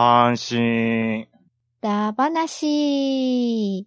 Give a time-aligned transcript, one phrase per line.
[0.00, 1.28] 阪神。
[1.82, 3.86] だばなし。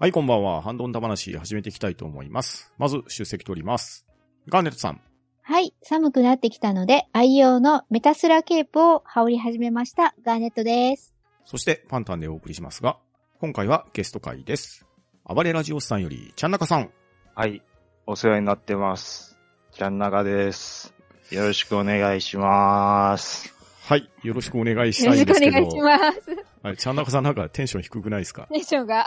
[0.00, 0.62] はい、こんばんは。
[0.62, 2.72] ハンドンダ話始めていきたいと思います。
[2.78, 4.06] まず、出席取ります。
[4.46, 5.00] ガーネットさん。
[5.42, 5.74] はい。
[5.82, 10.14] 寒くなってきたので、愛用のメタスラケープを羽織り始めました。
[10.22, 11.16] ガーネットです。
[11.44, 12.96] そして、パンタンでお送りしますが、
[13.40, 14.86] 今回はゲスト会です。
[15.24, 16.92] 暴れラジオスさんより、ちゃんなかさん。
[17.34, 17.60] はい。
[18.06, 19.36] お世話になってます。
[19.72, 20.94] ちゃんながです。
[21.32, 23.52] よろしくお願いします。
[23.82, 25.66] はい、よろしくお願いしよろしくおたいんですけど。
[25.66, 26.47] 願いします。
[26.62, 28.48] はい、ちゃんなかさんなんかテンション低くないですか？
[28.52, 29.06] テンションが。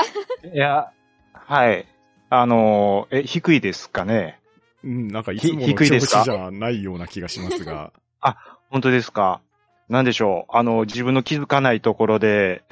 [0.53, 0.91] いや、
[1.33, 1.87] はい。
[2.29, 4.39] あのーえ、低いですかね？
[4.83, 6.23] うん、なんかいつものひ低いですか？
[6.23, 7.91] 調子じゃないような気がしますが。
[8.69, 9.41] 本当ですか？
[9.89, 10.55] なんでしょう？
[10.55, 12.63] あの、自分の気づかないところで、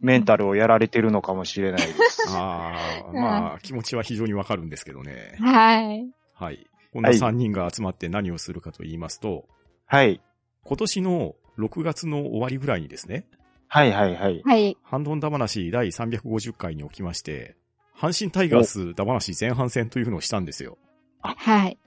[0.00, 2.22] メンタルをやられてるのかもしれないです。
[2.28, 2.72] あ
[3.06, 5.36] あ、まあ、気持ちは非常にわかるんですけどね。
[5.38, 6.06] はい。
[6.34, 6.66] はい。
[6.92, 9.44] こんな3人が集まって何をするかと言いますと、
[9.86, 10.20] はい。
[10.64, 13.26] 今年の6月の終わりぐらいにですね、
[13.74, 14.42] はいはいはい。
[14.44, 14.76] はい。
[14.82, 17.56] ハンドンダ話第350回におきまして、
[17.98, 20.76] 阪神タイガースダ話前半戦というのをしたんですよ。
[21.22, 21.78] はい。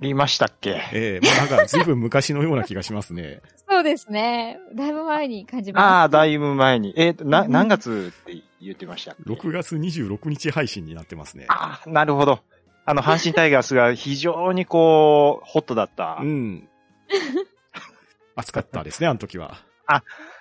[0.00, 0.80] りましたっけ？
[0.94, 3.42] ええまあなんか随分昔のような気がしますね。
[3.68, 4.58] そうですね。
[4.74, 5.84] だいぶ前に感じます。
[5.84, 6.94] ああ、だいぶ前に。
[6.96, 11.44] えーと、な、うん何月って言ってましたっけ？6月26日配信になってますね。
[11.48, 12.40] ああ、なるほど。
[12.86, 16.24] あの、阪神タイガースが非常にこう、ホットだったう。
[16.24, 16.66] ん。
[18.36, 19.67] 暑かったですね、あの時は。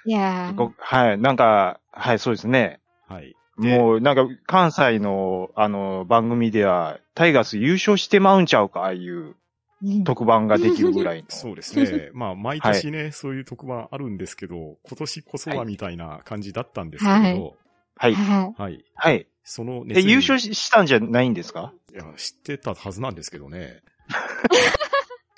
[0.05, 2.79] いやはい、なんか、はい、そうですね。
[3.07, 3.35] はい。
[3.59, 9.35] でもう、なんか、関西の、あの、番組では、タイガース優勝してまうんちゃうか、ああいう
[9.83, 11.25] うん特番ができるぐらいの。
[11.29, 12.09] そうですね。
[12.13, 17.55] まあ、毎年ね、そういう特番あるんですけど、今年こそはみたいな感じだったんですけれど、
[17.95, 18.13] はい。
[18.15, 18.83] ははい。
[18.95, 19.27] はい。
[19.43, 21.73] そのえ、優勝ししたんじゃないんですか？
[21.93, 23.81] いや、知ってたはずなんですけどね。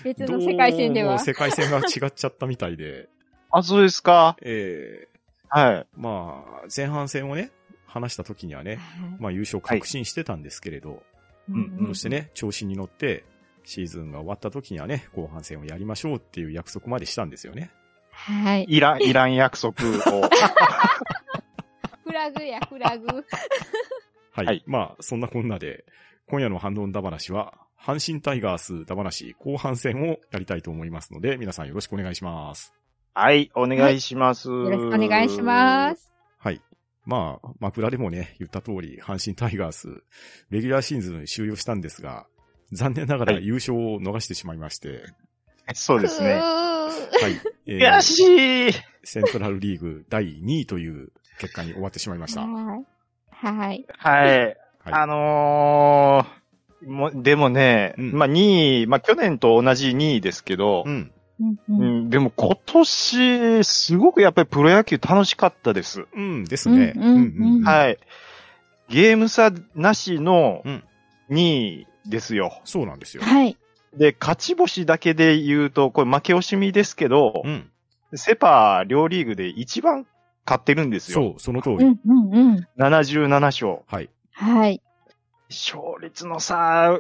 [0.01, 0.03] い。
[0.03, 1.19] 別の世界線では。
[1.19, 3.07] 世界線が違っちゃったみたいで、
[3.51, 5.87] あ、そうですかええはい。
[5.95, 7.51] まあ、前半戦をね、
[7.87, 8.79] 話した時にはね、
[9.19, 11.01] まあ優勝確信してたんですけれど、
[11.49, 13.25] うんそしてね、調子に乗って、
[13.65, 17.71] シーズンが終わった時にはね、後半戦をやりましょうっていう約束までしたんですよね。
[18.11, 18.65] はい。
[18.67, 20.29] イラン、イラン約束を。
[22.05, 23.07] フラグや、フラグ。
[24.31, 24.45] はい。
[24.45, 25.85] はいまあ、そんなこんなで、
[26.27, 32.78] 今夜のハンドンダ話は、阪神タイガースダ話後半戦をやりたいと思いますので、皆さんよろしくお願いします。
[33.13, 34.49] はい、お願いします。
[34.49, 36.11] よろしくお願いします。
[36.37, 36.61] はい。
[37.05, 40.03] まあ、枕でもね、言った通り、阪神タイガース、
[40.49, 42.27] レギュラーシーズン終了したんですが、
[42.71, 45.03] 残念ながらはい優勝を逃してしまいまして、
[45.73, 45.83] す。
[45.85, 46.35] そうですね。
[46.35, 46.89] は
[47.29, 47.41] い。
[47.65, 52.41] えー悔しいセントラルリーグ第2位という結果に終わってしまいました。
[52.41, 52.85] はい。
[53.31, 53.85] はい。
[53.97, 54.37] はい。
[54.37, 54.57] はい
[54.91, 61.11] あのー、も、でもね、うんまあ2位、まあ去年と同じ2位ですけどう、ん。
[61.39, 66.05] うんううんん、でも今年、すごくやっぱりプロ野球楽しかったです。
[66.13, 66.93] うんですね。
[66.95, 67.97] うんうんうんはい。
[68.89, 70.83] ゲーム差なしのうん
[71.29, 72.59] 2位ですよ。
[72.65, 73.23] そうなんですよ。
[73.23, 73.55] はい。
[73.95, 77.69] で、勝ち星だけで言うと、これ負け惜しみですけど、うん。
[78.15, 80.07] セパ両リーグで一番
[80.45, 81.21] 勝ってるんですよ。
[81.21, 81.75] そう、その通り。
[81.75, 82.67] うんうんうん。
[82.77, 83.79] 77勝。
[83.87, 84.09] はい。
[84.33, 84.81] はい。
[85.49, 86.99] 勝率の差、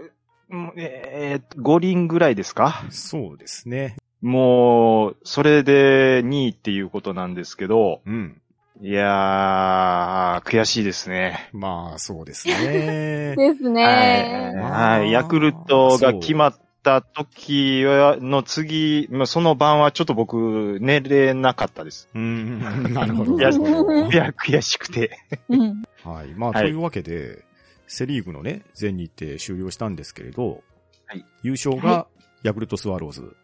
[0.51, 2.85] うんえー、5輪ぐらいですか？
[2.89, 3.95] そうですね。
[4.21, 8.41] もう、それで2位っていうことなんですけど、うん。
[8.81, 11.49] いやー、悔しいですね。
[11.51, 13.35] まあ、そうですね。
[13.35, 14.53] ですはいね。
[14.61, 15.11] はい。
[15.11, 22.09] ヤクルトが決まった時はの次、まあその晩はちょっと僕寝れなかったです。
[22.15, 23.37] うん、なるほど。
[23.37, 25.17] いやなるほどいや、悔しくて。
[25.49, 25.83] うん。
[26.03, 26.33] はい。
[26.35, 27.43] まあ、はいというわけで、
[27.87, 30.63] セリーグのね、全日程終了したんですけれど、
[31.05, 32.07] はい優勝が
[32.43, 33.35] ヤクルトスワローズ、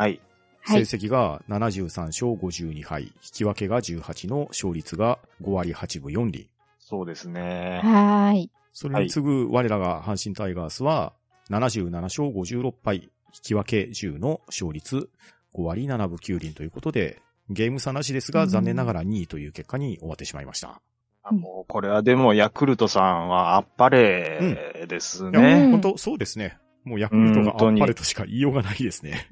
[0.00, 0.10] はい。
[0.12, 0.20] はい
[0.62, 6.50] 成績が73勝52敗、引き分けが18の勝率が5割8分4厘。
[6.78, 7.80] そうですね。
[7.82, 8.50] はーい。
[8.72, 11.14] それに次ぐ我らが阪神タイガースは
[11.50, 13.10] 77勝56敗、引
[13.42, 15.08] き分け10の勝率
[15.54, 20.80] 5割7分9厘ということで、ゲーム差なしですが残念ながら2位という結果に終わってしまいました。
[21.22, 25.64] あもうこれはでもヤクルトさんはあっぱれですいや、ね。
[25.64, 26.58] うん本当そうですね。
[26.84, 29.28] もうヤクルトがあっぱれとしか言いようがないですね。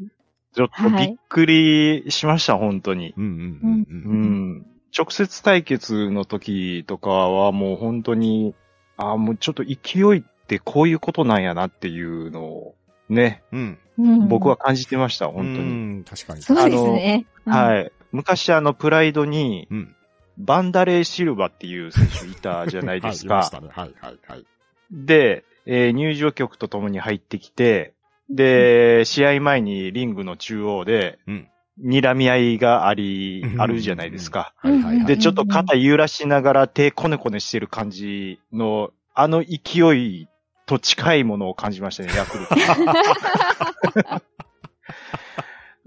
[0.55, 3.15] ちょっとびっくりしました、本当に。
[3.17, 4.51] うんうんうんううん。
[4.59, 4.67] ん。
[4.97, 8.55] 直接対決の時とかはもう本当に、
[8.97, 12.75] ああ、もうちょっと勢いってこういうことなんやなっていうのを、
[13.09, 13.79] ね、うん。
[13.99, 15.59] うん僕は感じてました、本当に。
[15.59, 15.63] う
[16.01, 16.43] ん、確かに。
[16.43, 17.27] そうですね。
[17.47, 17.51] い。
[17.51, 17.93] はい。
[18.13, 19.95] 昔あの、プライドに、うん。
[20.39, 23.51] バンダレー・シルバっていう選手いたじゃないです はい、いまかし。
[23.51, 23.69] たね。
[23.73, 24.45] はい、はい、はい。
[24.93, 27.93] で、えー入場曲とともに入ってきて、
[28.31, 31.49] で、試合前にリングの中央で、うん。
[31.81, 34.53] 睨み合いがありう、んあるじゃないですか。
[34.57, 35.19] はい、はい、はで、い。
[35.19, 40.29] ちょっと肩揺らしながら手コネコネしてる感じの、あの勢い
[40.67, 42.55] と近いものを感じましたね、ヤクルト。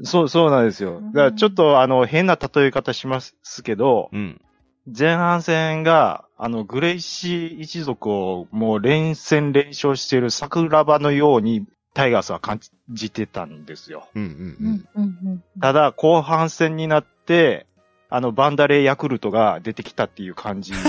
[0.04, 1.02] そう、そうなんですよ。
[1.02, 4.42] だからちょっとあの、変な例え方しますけど、うん。
[4.88, 12.60] 前半戦が、あの、グレイシー一族をもう連戦連勝している桜庭のようにタイガースは感
[12.90, 14.08] じてたんですよ。
[14.16, 14.88] うん、うん、ううんん。
[14.96, 17.68] うんうんただ、後半戦になって、
[18.10, 20.74] あの、バンダレーヤクルトが出てきたっていう感じ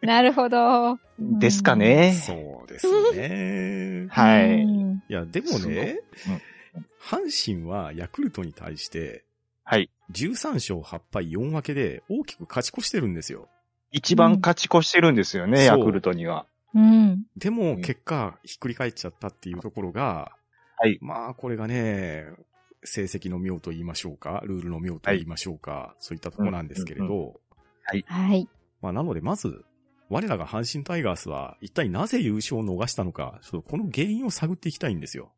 [0.00, 0.98] なるほど。
[1.18, 2.14] ですかね。
[2.14, 4.06] そうですね。
[4.10, 4.62] はい。
[4.62, 6.00] うんいや、でもね、
[7.02, 9.24] 阪神はヤクルトに対して、
[9.64, 9.90] はい。
[10.12, 13.48] 13勝8敗4分けで大きく勝ち越してるんですよ。
[13.92, 16.46] 一番勝ち越してるんですよね、ヤクルトには。
[16.74, 17.24] うん。
[17.36, 20.32] でもうん結果、ひっくり返っちゃったっていうところが、
[20.76, 22.26] はいまあ、これがね、
[22.84, 27.32] 成績の妙と言いましょうか、ルールの妙と言いましょうか、そういったところなんですけれど、うん
[28.06, 28.48] はい。
[28.80, 29.64] まあ、なので、まず、
[30.08, 35.32] 我らが阪神タイガースは、一体なぜ優勝を逃したのか、ちょっとこの原因を探っていきたいんですよ。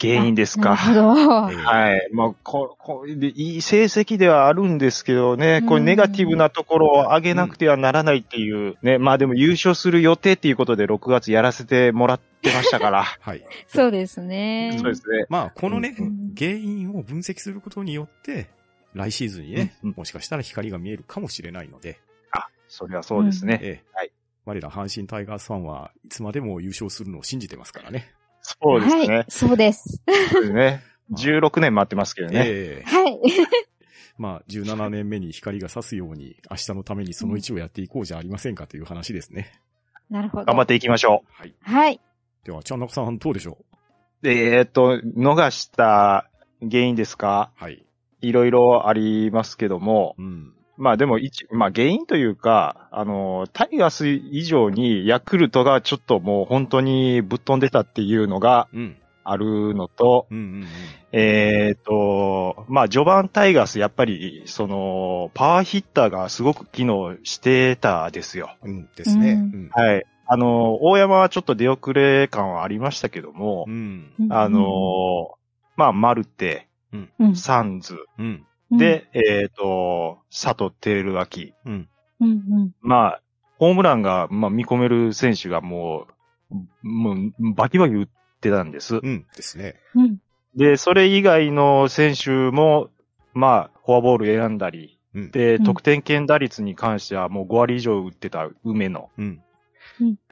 [0.00, 0.76] 原因ですか？
[0.76, 1.50] なるほど。
[1.50, 2.08] えーはい。
[2.12, 13.04] まあ、こ、こで、いい成績ではあるんですけどね、これうんネガティブなところを上げなくてはならないっていう、ね、まあでも優勝する予定っていうことで6月やらせてもらってましたから。
[13.20, 13.44] はい。
[13.68, 14.76] そうですね。
[14.78, 15.24] そうですね。
[15.30, 18.48] まあ、このね、うん原因を分析することによって、
[18.94, 22.00] 来シーズンにね、もしかしたら光が見えるかもしれないので、
[22.32, 23.58] あ、それはそうですね。
[23.62, 24.10] ええはい
[24.46, 28.10] 我ら阪神タイガースファンはいつまでも優勝するのを信じてますからね。
[28.62, 29.24] そうですねはい。。
[29.28, 30.02] そうです。
[30.30, 30.82] そうですね。
[31.12, 32.44] 16年待ってますけどね。
[32.46, 33.18] ええはい。
[34.18, 39.52] まあ、17年目に光が差すように、明日のためにその1をやっていこうじゃありませんかという話ですね。
[40.10, 40.44] なるほど。
[40.44, 41.54] 頑張っていきましょはい。
[41.62, 42.00] はい。
[42.44, 43.58] では、ちゃんなかさんどうでしょ
[44.22, 44.28] う？
[44.28, 46.28] えーっと、逃した
[46.60, 47.84] 原因ですかはい。
[48.20, 50.54] いろいろありますけども、うん。
[50.80, 58.96] まあでも一、まあ原因というか、あの、タイガース以上にヤクルトがちょっともう本当にぶっ飛んでたっていうのがうん。
[59.22, 60.66] あるのと、うんうん
[61.12, 68.56] えっ、と、まあ序盤タイガースやっぱり、その、パワーヒッターがすごく機能してたですよ。
[68.62, 68.70] うん。
[68.70, 69.70] うんですね。
[69.72, 70.04] はい。
[70.26, 74.12] あの、大山はちょっと出遅れ感はありましたけどもう、ん。
[74.30, 75.34] あの、
[75.76, 76.68] まあマルテ、
[77.18, 78.46] うん、サンズ、うん。
[78.70, 81.88] で、えっ、と、佐藤輝明、うん。
[82.20, 82.34] うん、う
[82.66, 82.74] ん。
[82.80, 83.22] まあ、
[83.58, 86.06] ホームランが、まあ、見込める選手がも
[86.50, 88.08] う、もう、バキバキ打っ
[88.40, 88.96] てたんです。
[88.96, 89.26] うん。
[89.36, 89.76] ですね。
[89.94, 90.18] うん。
[90.54, 92.90] で、それ以外の選手も、
[93.34, 95.30] まあ、フォアボール選んだり、うん。
[95.30, 99.10] で、うん得点圏打率に関してはもう5割以上打ってた梅野。
[99.18, 99.42] うん。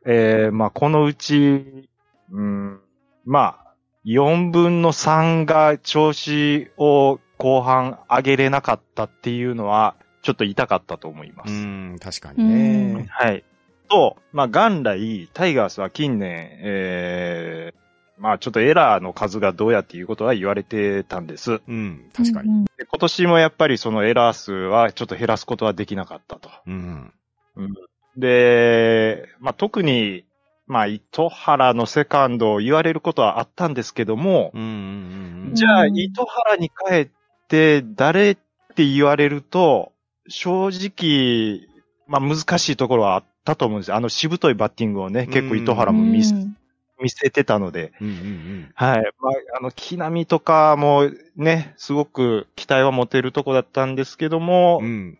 [0.06, 1.88] えー、まあ、このうち、
[2.30, 2.80] うん、
[3.24, 3.74] まあ、
[4.06, 11.52] 4分の3が調子を後半上げれなかったっていうのは、ちょっと痛かったと思います。
[11.52, 11.98] うん。
[12.00, 13.06] 確かにね。
[13.08, 13.44] はい。
[13.88, 21.60] と、まあ、元来、タイガースは近年、えー、まあ、ちょっとエラーの数がどうやっていうことは言われてたんです。
[21.66, 22.10] うん。
[22.12, 22.50] 確かに。
[22.50, 22.64] うん。
[22.64, 26.50] で今年もやっぱりそのエラー数はちょっと減らすことはできなかったと。
[26.66, 27.12] うん。
[28.16, 30.24] で、まあ、特に、
[30.66, 34.62] まあ、糸原のセカンドを言われることはあったんですけども、うん。
[34.62, 35.54] うん。
[35.54, 37.08] じゃあ、うん糸原に帰っ
[37.48, 38.36] て誰っ
[38.76, 39.92] て言われると、
[40.28, 41.66] 正直、
[42.06, 43.96] まあ、難しいところはあったと思うんですよ。
[43.96, 46.54] あの、しぶといバッティングをね、結構糸原も見せ,、うん
[47.00, 48.08] 見せてたので、うん。
[48.08, 48.70] うん。
[48.74, 49.12] はい。
[49.20, 55.10] まあ、あの、木並とかもね、すごく期待は持てるとこだったんですけども、うん。
[55.10, 55.18] ん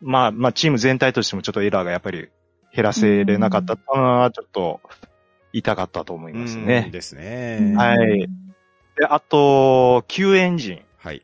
[0.00, 2.28] まあ、まあ、チーム全体としてもちょっとエラーがやっぱり
[2.74, 4.80] 減らせれなかったのは、ちょっと
[5.52, 6.90] 痛かったと思いますうんね。
[6.92, 7.74] ですね。
[7.76, 8.28] はい。
[8.98, 10.82] で、あと、旧エンジン。
[10.98, 11.22] はい。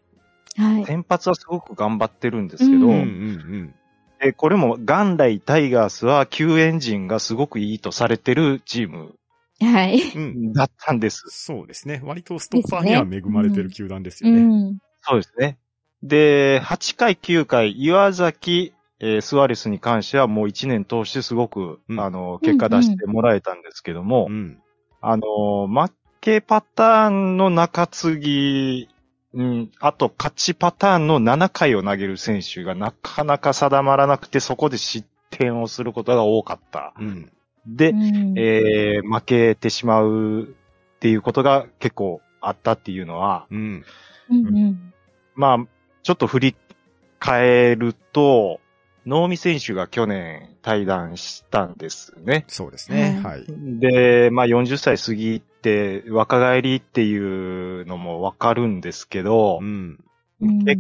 [0.57, 0.85] はい。
[0.85, 2.97] 先発はすごく頑張ってるんですけど、ううん。
[2.97, 3.75] うん。
[4.21, 9.17] でこれも元来タイガースは旧エンジンがすごくいいとされてるチーム
[9.61, 10.01] はい。
[10.01, 10.53] うん。
[10.53, 11.25] だったんです。
[11.31, 12.01] そうですね。
[12.05, 14.41] 割とストッパーには恵まれてる球団ですよね。
[14.41, 14.79] うん。
[15.03, 15.59] そうですね。
[16.03, 24.59] で、8回、9回、岩崎、えースアレスに関してはもう1年通してすごく、うんあの、結果出してもらえたんですけども、うん。
[25.01, 25.93] あの、負
[26.25, 28.89] けパターンの中継ぎ
[29.35, 36.95] うん、あと勝ちパターンの7回を投げる選手がなかなか定まらなくて、そこで失点をすることが多かった。
[37.01, 37.33] うん。
[37.67, 43.85] で、うんえー、負けてしまうっていうことが結構あったっていうのは、うん。
[44.31, 44.93] うんうん
[45.35, 45.67] まあ、
[46.05, 46.57] ちょっと振り
[47.19, 48.61] 返ると、
[49.05, 52.45] 能見選手が去年対談したんですね。
[52.47, 53.21] そうですね。
[53.23, 53.45] ははい。
[53.49, 55.54] で、まあ40歳過ぎて
[56.09, 59.99] 若返りっていうのもわかるんですけど、うん。
[60.41, 60.77] うんえ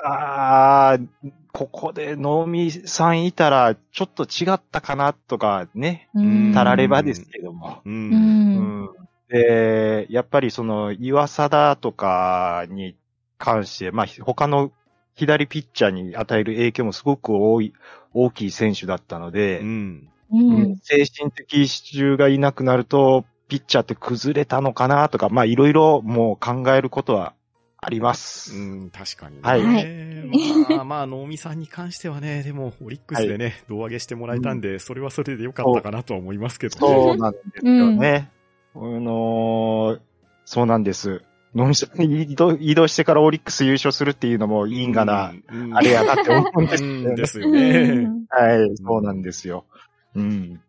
[0.00, 7.82] ああ、ここで能見さんいたらちょっと違ったかなとかね、うんたらればですけども。
[7.84, 7.90] う。
[7.90, 8.88] ん
[9.28, 12.96] で、やっぱりその岩貞とかに
[13.38, 14.72] 関して、まあ他の
[15.16, 17.72] 左ピッチャーに与える影響もすごく多い、
[18.14, 20.08] 大きい選手だったので、うん。
[20.30, 27.34] うん精神的支柱がいなくなると、ピッチャーって崩れたのかなとか、まあいろいろもう考えることは
[27.80, 28.54] あります。
[28.54, 29.42] うん、確かにね。
[29.42, 30.08] はい
[30.68, 36.94] まあ、まあ、能見さんに関してはね、でも、オリックスでね、胴上げしてもらえたんで、それはそれでよかったかなとは思いますけどね。
[36.94, 38.30] そうなんですよね。
[38.74, 40.00] あのー
[40.44, 41.22] そうなんです。
[41.54, 45.76] ノミさんに移動移動してからオリックス優勝するっていうのもいいんかな、うん。
[45.76, 47.16] あれやなって思うんですうんよね。
[47.16, 48.08] ですよね。
[48.30, 49.66] はい、そうなんですよ。
[50.14, 50.60] うん。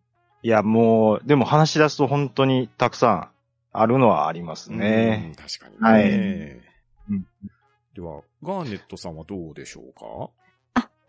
[0.42, 3.30] いや、もう、でも話し出すと本当にたくさん
[3.74, 5.26] あるのはありますね。
[5.28, 5.36] うん。
[5.36, 6.62] 確かにね。
[7.10, 7.26] うん
[7.96, 10.30] では、ガーネットさんはどうでしょうか？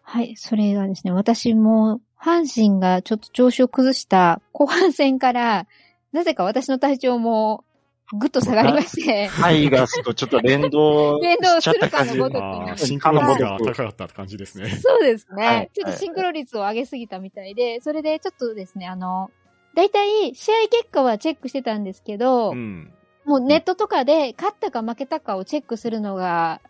[0.03, 5.69] はい、それがですね、私も、阪神がちょっと調子を崩した後半戦から、
[6.11, 7.65] なぜか私の体調も
[8.13, 14.71] ぐっと下がりまして、タイガースとちょっと連動 連動しちゃった感じするかのごとくシンクロ率が高かった感じですね。
[14.71, 19.31] そうですね、はいちょっとシンクロ率を上げすぎたみたいで、それでちょっとですね、あの、
[19.75, 22.93] だいたい試合結果はチェックしてたんですけど、うん。
[23.25, 26.61] もうネットとかで勝ったか負けたかをチェックするのが、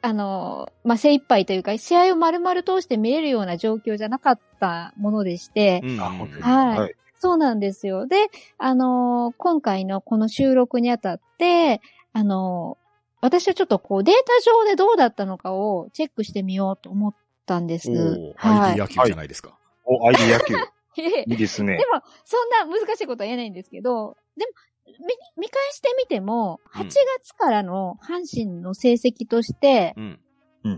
[0.00, 5.96] あの、まあ、精一杯というか、試合を丸々通して見れるような状況じゃなかったものでして、うん。
[5.98, 6.94] はい。
[7.18, 8.06] そうなんですよ。
[8.06, 11.80] で、あのー今回のこの収録にあたって、
[12.12, 12.88] あのー
[13.20, 17.14] 私はちょっとこうデータ上でどうだったのかをチェックしてみようと思っ
[17.46, 17.90] たんです。
[18.36, 19.58] はい ID 野球じゃないですか。
[19.84, 20.54] お、アイディ野球。
[20.96, 21.78] でいいですね。
[21.92, 24.52] も、そんな難しいことは言えないんですけど、でも、
[24.86, 24.94] 見
[25.36, 30.20] 見返してみても、うん8月からの阪神の成績として、うん。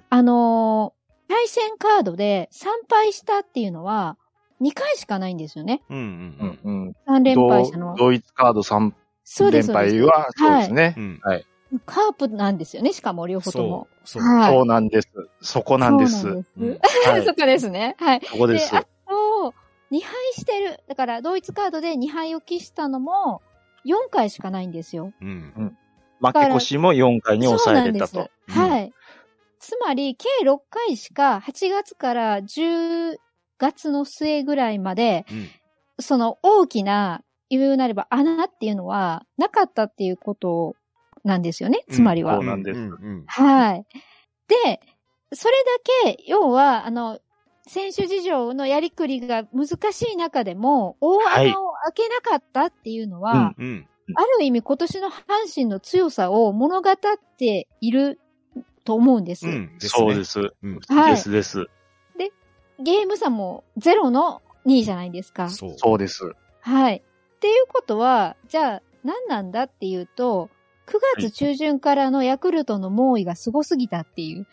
[0.09, 4.17] あのー対戦カードで3敗したっていうのは、
[4.61, 5.83] 2回しかないんですよね。
[5.89, 6.97] うんううんんうん。
[7.09, 8.05] 3連敗したの同。
[8.07, 8.93] 同一カード3
[9.51, 11.01] 連敗は、そうですねう。
[11.01, 11.21] ん。
[11.23, 11.47] はい。
[11.87, 13.89] カープなんですよね、しかも両方とも。
[14.05, 14.23] そう。
[14.23, 14.67] そう。
[14.67, 15.09] なんです。
[15.41, 16.21] そこなんです。
[16.23, 16.69] そうなんですうん
[17.13, 17.97] はい そこですね。
[17.99, 18.21] はい。
[18.25, 18.77] そこです。
[18.77, 19.55] あと、
[19.93, 20.81] 2敗してる。
[20.89, 23.41] だから、同一カードで2敗を喫したのも、
[23.87, 25.13] 4回しかないんですよ。
[25.21, 25.77] うん。
[26.21, 28.15] 負け越しも4回に抑えれたと。
[28.15, 28.59] そうなんです。
[28.59, 28.93] はい。
[29.61, 33.17] つまり、計6回しか、8月から10
[33.61, 35.49] 月の末ぐらいまで、うん。
[36.01, 40.77] その大きな、言うなれば穴っていうのは、なかったっていうこと
[41.25, 41.85] なんですよね。
[41.91, 42.37] つまりは。
[42.37, 43.87] そうなんですうんうんはい。
[44.49, 44.81] で、
[45.33, 45.55] それ
[46.05, 47.21] だけ、要は、あの、
[47.67, 53.87] 選手事情のやりくりが難しい中でも、大穴を開けなかったっていうのは、うんうん。
[54.17, 55.23] ある意味今年の阪
[55.55, 56.95] 神の強さを物語っ
[57.39, 58.19] ている
[58.85, 59.47] と思うんです。
[59.47, 59.79] うん。
[59.79, 60.25] ですねそうで。
[60.25, 60.41] す。
[60.63, 60.81] うん。
[60.89, 61.67] はいですです。
[62.81, 65.49] ゲーム差もゼロの2位じゃないですか。
[65.49, 65.75] そう。
[65.77, 66.33] そうです。
[66.61, 66.97] はい。
[66.97, 70.51] っていうことは、じゃあ何なんだっていうと、
[70.87, 74.47] 9月中旬からのヤクルトの猛威がすごすぎたっていう。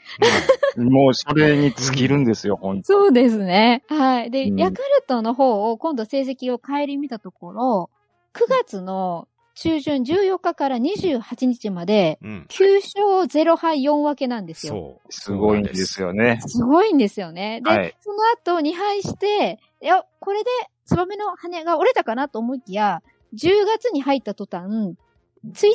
[0.81, 3.83] もうそれに尽きるんですよ、 本当そうですね。
[3.87, 4.31] はい。
[4.31, 7.89] で、うんヤクルトの方を今度成績を顧みたところ、
[8.33, 9.27] 9月の
[9.59, 12.45] 中旬14日から28日まで、うん。
[12.47, 14.73] 9勝0敗4分けなんですよ。
[14.73, 15.11] そう。
[15.11, 16.39] すごいんですよね。
[16.45, 17.61] すごいんですよね。
[17.63, 20.49] で、はいその後2敗して、いや、これで
[20.85, 23.01] ツバメの羽が折れたかなと思いきや、
[23.33, 24.95] 10月に入った途端、1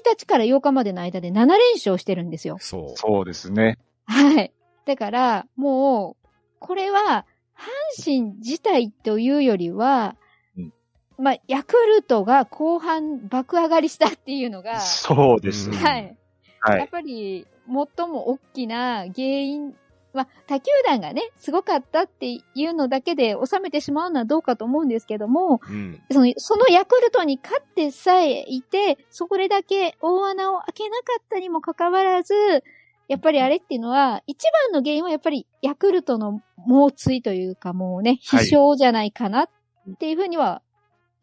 [0.09, 2.59] 日から8日までの間で7連勝してるんですよ。
[2.61, 2.97] そう。
[2.97, 3.79] そうですね。
[4.05, 4.53] はい。
[4.87, 6.29] だから、もう、
[6.61, 7.27] これは、
[7.99, 10.32] 阪神自体というよりは、うん
[11.23, 15.71] まあ、ヤクルトが後半爆上がりしたっていうのが、そうです。
[15.71, 16.17] うんはい。
[16.59, 16.79] はい。
[16.81, 19.73] やっぱり、最も大きな原因、
[20.13, 26.03] まあ、他球団がね、すごかったっていうのだけで収めてしまうのはどうかと思うんですけども、うん。
[26.11, 32.35] その、そのヤクルトに勝ってさえいて、そこれだけ大穴を開けなかったにもかかわらず、
[33.07, 39.49] やっぱりあれっていうのは、一番の原因はやっぱりヤクルトの猛追というかもうね、はい必勝じゃないかなっ
[40.01, 40.63] ていうふうには、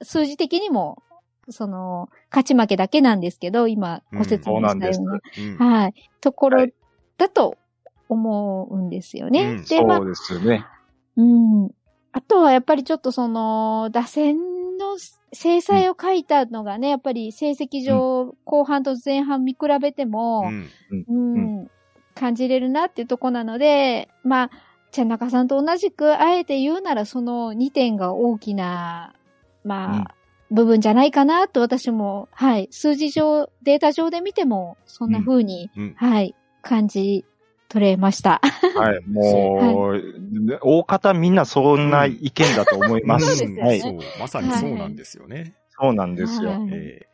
[0.02, 1.04] 数字的にも
[1.52, 5.58] その、勝ち負けだけなんですけど、今、ご説明したような、うん。
[5.58, 6.74] はい、ところはい。
[7.18, 7.58] だと
[8.08, 9.44] 思うんですよね。
[9.44, 10.66] うんで、まあそう、ですね。
[11.18, 11.72] うん。
[12.12, 14.38] あとはやっぱりちょっとその、打線
[14.78, 14.98] の
[15.34, 20.70] 制裁を書いたのがね、やっぱり成績上、後半と前半見比べても、うん。
[21.08, 21.72] うん、
[22.16, 24.52] 感じれるなっていうとこなので、まあ、
[24.92, 29.14] ちゃん中さんと同じく、あえて言うならその2点が大きな、
[29.64, 30.16] まあ、
[30.52, 37.26] 部分じゃないかなと私も、はい、数字上、データ上で見ても、そんな風に、うんはい、感じ
[37.68, 38.42] 取れました。
[38.76, 39.02] はい。
[39.08, 43.38] もう、大方みんなそんな意見だと思います。
[43.38, 43.50] そう
[44.20, 45.56] まさにそうなんですよね。
[45.70, 46.50] そうなんですよ。
[46.50, 47.10] はいええ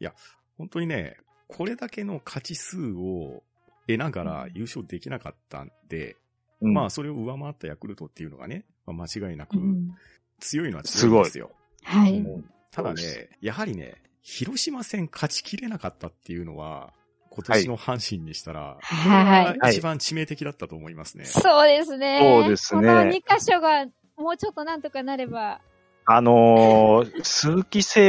[0.00, 0.12] いや、
[0.56, 1.16] 本当にね、
[1.46, 3.42] これだけの勝ち数を
[3.86, 6.16] 得ながら優勝できなかったんで、
[6.60, 9.94] うんまあ、それを上回ったヤクルトっていうのがね、まあ、間違いなくうん
[10.40, 11.50] 強いのは強いんですよ。
[11.84, 12.18] はい。
[12.18, 16.92] うんただね、やはりね、広島戦勝ちきれなかったっていうのは、
[17.30, 21.24] 今年の阪神にしたら、はい一番致命的だったと思いますね。
[21.24, 22.18] そうですね。
[22.20, 25.60] そうですねこの2箇所が、もうちょっとなんとかなれば。
[26.06, 28.00] あのー 鈴木誠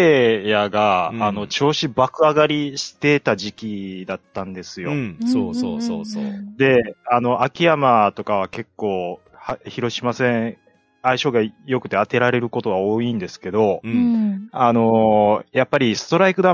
[0.48, 4.92] 也が、うんあの、調子爆上がりしてた時期だったんですよ。
[4.92, 6.24] うん、そうそうそうそう。
[6.58, 10.58] で、あの、秋山とかは結構、は広島戦、
[11.02, 13.88] 相性が良くて当てられることが多いんですけど、う。
[13.88, 14.50] うんん。
[14.52, 16.48] あのーやっぱりストライク球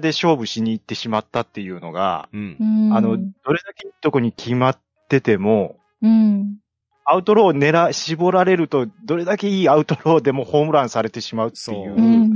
[0.00, 2.64] で勝負しに行ってしまったっていうのが、うんう。
[2.64, 2.96] ん。
[2.96, 4.78] あの、どれだけいいとこに決まっ
[5.08, 6.58] てても、うん。
[7.04, 11.94] アウトローを狙、絞られると、どれだけいいアウトローでもホームランされてしまうっていう。
[11.94, 12.34] うん。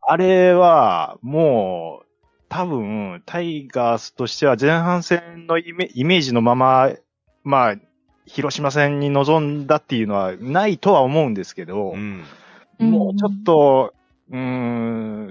[0.00, 2.06] あれは、もう、
[2.48, 6.90] 多分、タイガースとしては前半戦のイメイメージのまま、
[7.44, 7.76] まあ、
[8.28, 12.24] 広島戦に臨んだっていうのはないとは思うんですけど、うん。
[12.78, 13.94] もうちょっと、
[14.30, 14.38] うー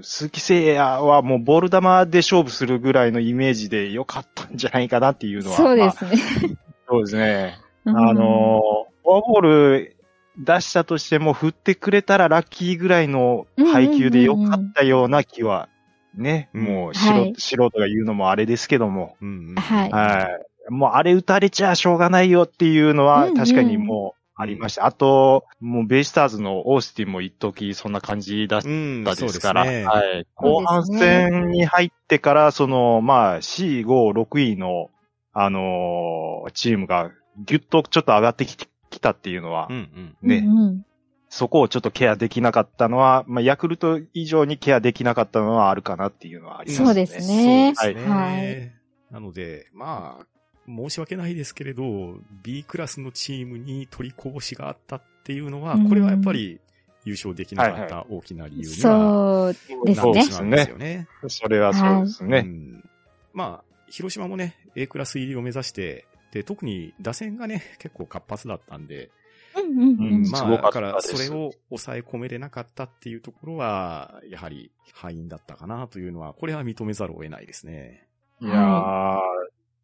[0.02, 5.56] 鈴木誠也はもうボール球で勝負するぐらいのイメージで良かったんじゃないかなっていうのは。
[5.56, 6.10] そうですね。
[6.10, 7.58] まあそうですね。
[7.84, 9.96] ああの、フォアボール
[10.38, 15.68] 出したとしても振ってくれたらラッキーぐらいの配球で良かったような気は、
[16.14, 19.54] ね、うんもう素人,、はい素人が言うのもあれですけども、うん。
[19.56, 20.46] はいはい。
[20.68, 24.86] もうあれ打たれちゃしょうがないよっていうのはうんうん確かにもうありました。
[24.86, 29.02] あと、もうベイスターズのオースティンも一時そんな感じだっうん。
[29.04, 29.86] たですから、そうですね。
[29.86, 30.26] はい。
[30.36, 34.90] 後半戦に入ってから、その、まあ、4、5、6位の、
[35.32, 37.10] あのーチームが
[37.44, 38.56] ぎゅっとちょっと上がってき
[38.90, 39.76] きたっていうのはうん、
[40.22, 40.28] うん。
[40.28, 40.84] ね、うん
[41.28, 46.86] そこをちょっとケアできなかったのは、まあ、ヤクルト以上にケアできなかったのはあるかなっていうのはありますね。
[46.86, 48.10] そうですねそうですね。
[48.10, 48.72] はい
[49.10, 50.26] なので、まあ、
[50.68, 56.60] 申し訳ないですけれど、B クラスのチームに取りこぼしがあったっていうのは、うんこれはやっぱり
[57.04, 60.32] 優勝できなかった大きな理由にはそうですねなってし。
[60.32, 61.08] まうんですよね。
[61.28, 62.38] それはそうですね。
[62.38, 62.84] うん
[63.32, 69.10] まあ、広島もね、A クラス入りを目指して、で、特に打線がね、結構活発だったんで、
[69.56, 78.06] うんうんうんすまあ、だから、それを抑え込めれなかったっていうところは、やはり敗因だったかなというのは、これは認めざるを得ないですね。
[78.40, 79.18] いやー、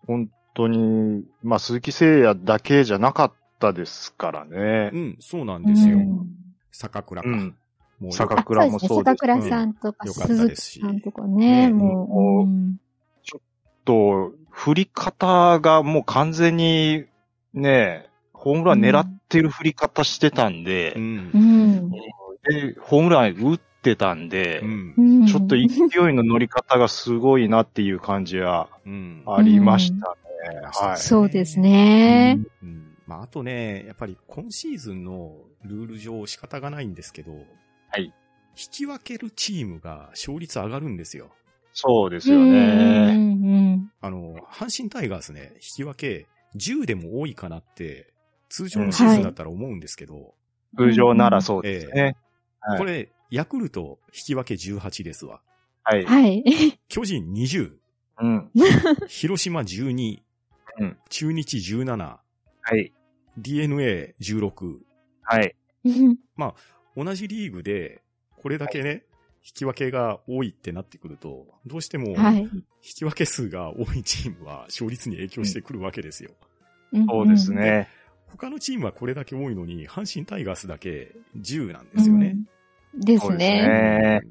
[0.07, 4.99] 本当に、まあ、鈴木誠也だけじゃなかったですからねう。
[4.99, 5.99] ん、そうなんですよ。
[5.99, 6.27] うん
[6.75, 7.29] 坂倉か。
[7.29, 7.57] うん。
[8.01, 12.43] もう坂倉もあそうです坂倉さんとか、よかった鈴木ですしさんとかね、ねもう。
[12.43, 12.77] うん
[13.85, 17.05] と、振り方がもう完全に、
[17.53, 20.95] ね、ホームラン狙ってる振り方してたんで。
[20.95, 20.99] で、
[22.81, 24.63] ホームラン打ってたんで、
[25.29, 25.69] ちょっと勢い
[26.15, 29.23] の乗り方がすごいなっていう感じはうん。
[29.27, 30.15] ありましたね。
[30.19, 30.24] うん
[30.73, 30.97] はい。
[30.99, 32.39] そうですね。
[32.63, 32.97] うん。
[33.07, 37.33] まあ、あとね、やっぱり今シーズンのルール上仕方がないんですけど、
[37.89, 38.05] はい。
[38.05, 38.13] 引
[38.71, 41.31] き分けるチームが勝率上がるんですよ。
[41.73, 43.17] そうですようね。
[43.17, 46.27] んあの、阪神タイガースね、引き分け
[46.57, 48.13] 10でも多いかなって、
[48.49, 50.35] 通常のシーズンだったら思うんですけど、
[50.77, 52.03] 通常ならそうですね。
[52.03, 52.15] はい
[52.79, 55.43] これ、ヤクルト引き分け18ですわ。
[55.83, 56.07] はい。
[56.07, 56.79] はい。
[56.89, 57.73] 巨人20、
[58.23, 58.51] うん。
[59.07, 60.23] 広島12、
[60.79, 62.93] うん中日17、はい。
[63.41, 64.79] DNA16。
[65.23, 65.55] はい。
[66.97, 68.03] 同じリーグで、
[68.37, 69.05] これだけね、
[69.45, 72.43] 引き分けが多いってなってくると、どうしても、はい。
[72.43, 72.51] 引
[72.81, 76.31] き分け数が多いチームは勝率に影響してくるわけですよ。
[77.09, 77.89] そうですね。
[78.27, 82.37] 他のチームはこれだけ多いのに、阪神タイガースだけ10なんですよね。
[82.95, 83.01] うん。
[83.01, 84.23] ですね。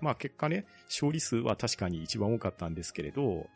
[0.00, 3.48] まあ結果ね、勝利数は確かに一番多かったんですけれど、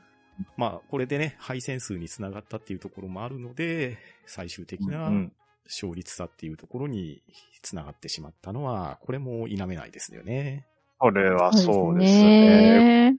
[0.57, 5.33] まあこれでね、敗戦数につながったっていうところもあるので、最終的うなん
[5.66, 7.22] 勝率差っていうところに
[7.62, 10.66] つながってしまったのは、これも否めないですよね。
[10.98, 13.11] これはそうですね。
[13.11, 13.16] ね。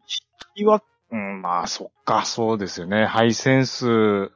[0.55, 3.05] 引きは、うん、まあ、そっか、そうですよね。
[3.05, 4.31] ハイセンス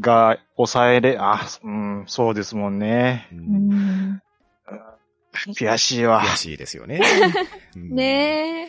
[0.00, 3.28] が抑えれ、あ、うん、そうですもんね。
[3.32, 4.22] ううんん。
[5.54, 6.22] 悔しいわ。
[6.22, 7.00] 悔しいですよね。
[7.76, 8.68] うんね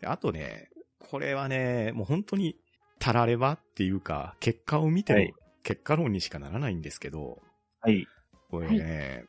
[0.00, 0.68] であとね、
[1.10, 2.56] これはね、もう本当に、
[3.02, 5.34] たらればっていうか、結果を見てもはい、
[5.64, 7.42] 結果論にしかならないんですけど、
[7.80, 8.06] はい。
[8.48, 9.24] これね、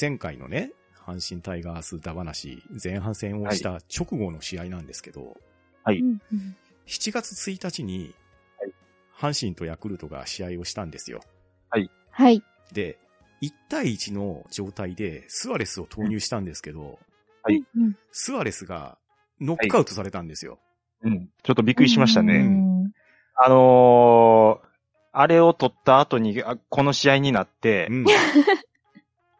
[0.00, 5.36] 前回のね、阪神タイガースダ話、前半戦をした直後の試合なんですけど、
[5.82, 8.14] はいうんうん7月1日に
[8.60, 8.72] はい、
[9.32, 11.20] 阪神とヤクルトが試合をしたんですよ。
[12.12, 12.42] はい。
[12.72, 12.96] で、
[13.42, 17.00] 1対1の状態でスアレスを投入したんですけど、
[17.42, 17.96] はいうん。
[18.12, 18.98] スアレスが
[19.40, 20.60] ノックアウトされたんですよ。
[21.02, 21.28] うん。
[21.42, 22.38] ちょっとびっくりしましたうね。
[22.38, 22.65] ん
[23.36, 24.66] あのー、
[25.12, 28.06] あれを取った後に、あこの試合になってう、ん。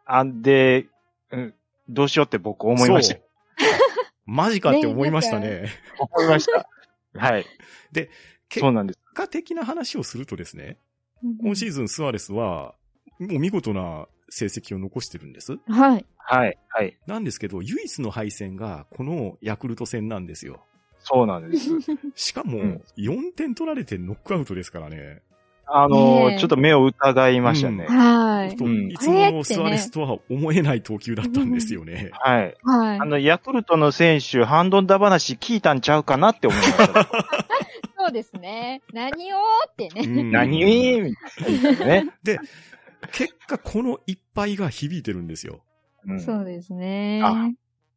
[0.05, 0.87] あんで、
[1.31, 1.53] うん、
[1.89, 3.19] どうしようって僕思いました。
[4.25, 5.69] マジかって思いましたね。
[5.99, 6.69] 思いました。
[7.19, 7.45] はい。
[8.49, 8.99] 結そうなんです。
[9.13, 10.77] 果的な話をするとですね、
[11.23, 12.75] うん今シーズンスアレスは、
[13.19, 15.57] もう見事な成績を残してるんです。
[15.67, 16.05] はい。
[16.17, 16.57] はい。
[16.69, 16.97] はい。
[17.07, 20.63] なんですけど、唯一の敗戦がこのヤクルト戦なんですよ。
[21.09, 21.69] そうなんです。
[22.15, 25.21] しかもうん、4点取られてノックアウトですからね。
[25.69, 27.85] あのーちょっと目を疑いましたね。
[27.87, 28.55] はい。
[28.55, 32.09] とうんいつものスアレスとは思えない投球だったんですよね。
[32.13, 32.55] はい。
[32.63, 33.05] はいあ。
[33.05, 37.07] の、ヤクルトの選手、ハンドンダ話聞いたんちゃうかなって思いました。
[37.99, 38.81] そうですね。
[38.93, 39.37] 何を
[39.69, 40.01] ってね。
[40.05, 40.57] うん 何
[41.01, 42.05] みたいなね。
[43.11, 45.63] 結果、この一敗が響いてるんですよ。
[46.05, 47.21] うんそうですね。
[47.23, 47.49] あ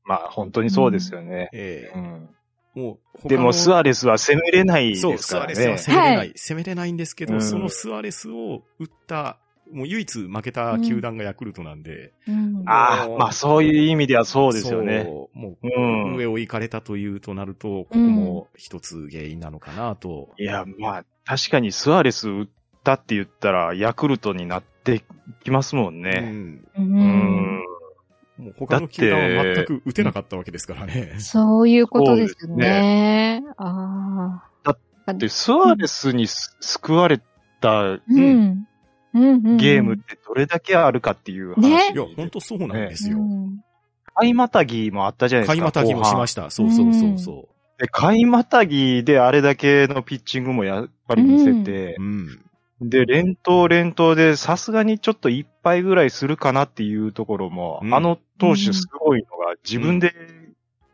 [0.05, 1.49] まあ、本当にそうですよね。
[1.53, 2.29] ええうん
[2.75, 5.79] もうでも、スアレスは攻めれないですそう、からスアレスはね。
[5.79, 6.17] 攻めれない。
[6.19, 9.39] はい攻めれないんですけど、うんそのスアレスを打った、
[9.73, 12.13] もう唯一負けた球団がヤクルトなんで。
[12.27, 15.03] うんああ、まあそういう意味ではそうですよね。
[15.05, 15.81] そうもう、う
[16.13, 20.31] ん上を行かれたというとなると、ここも一つ原因なのかなと。
[20.39, 22.49] いや、まあ、確かにスアレス打っ
[22.85, 25.03] たって言ったら、ヤクルトになって
[25.45, 26.21] きますもんうね。
[26.21, 26.69] ん。
[26.77, 26.79] う。
[26.79, 27.60] うんん。
[28.41, 31.17] もう他の球団は全く打てなかったわけですからね。
[31.19, 33.43] そういうことですそうですね。
[33.57, 35.15] ああ。
[35.15, 37.21] で、スアレスにす救われ
[37.61, 38.67] たうん。
[39.13, 39.57] うんうん。
[39.57, 41.69] ゲームってどれだけあるかっていう話。
[41.69, 43.19] ねいや、本当そうなんですよ。
[43.19, 43.61] うん
[44.15, 45.53] 買いまたぎもあったじゃないですか。
[45.55, 46.51] 買いまたぎもしましした。
[46.51, 47.49] そうそうそうそ
[47.79, 47.85] た。
[47.85, 52.03] で、買いまたぎであれだけのピッチングもやっぱり見せてう。
[52.03, 52.50] う、ん。
[52.81, 60.15] で、連投連投でさすがにちょっと一杯ぐらいするかなっていうところも、うんあの投手すごいのが自分で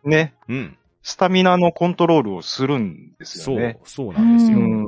[0.07, 0.77] ね、うん。
[1.03, 4.59] スタミナのコントロールをするんですそうよね。、そうなんですよ。
[4.59, 4.87] ううん。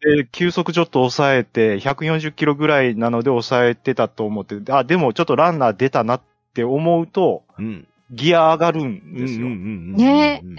[0.00, 6.22] で、球速ちょっと抑えて、140キロぐらいなので抑えてたと思って、あ、でもちょっとランナー出たなっ
[6.54, 7.86] て思うと、うん。
[8.10, 9.48] ギア上がるんうんですよ。
[9.48, 10.56] ねうん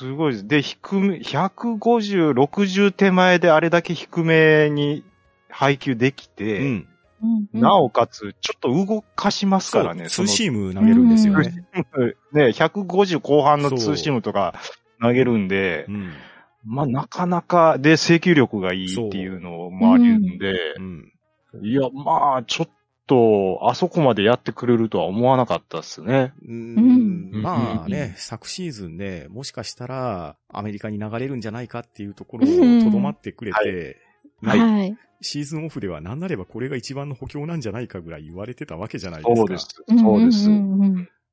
[0.00, 0.48] すごいです。
[0.48, 5.04] で、低め、150、60手前であれだけ低めに
[5.50, 6.66] 配球できて、うん。
[6.66, 6.86] うん
[7.52, 10.08] なおかつ、ちょっと動かしますからね。
[10.08, 11.66] ツーシーム投げるんですよね。
[12.32, 14.54] ね、150後半のツーシームとか
[15.02, 16.12] 投げるんで、うん。
[16.64, 21.12] まあ、なかなか、で、制球力がいいっていうのもあるんで、うん。
[21.60, 22.68] いや、まあ、ちょっ
[23.10, 26.32] と、あそこまでやってくれるとは思わなかったですね。
[26.46, 33.96] うんうんまあね、昨シーズンね、もしかしたらアメリカに流れるんじゃないかっていうところをとどまってくれて、
[34.42, 34.96] はいはい。
[35.22, 39.36] シーズンオフでは何なればこれが一番の補強なんじゃないかぐらい言われてたわけじゃないですか。
[39.36, 39.68] そうです。
[39.98, 40.48] そうです。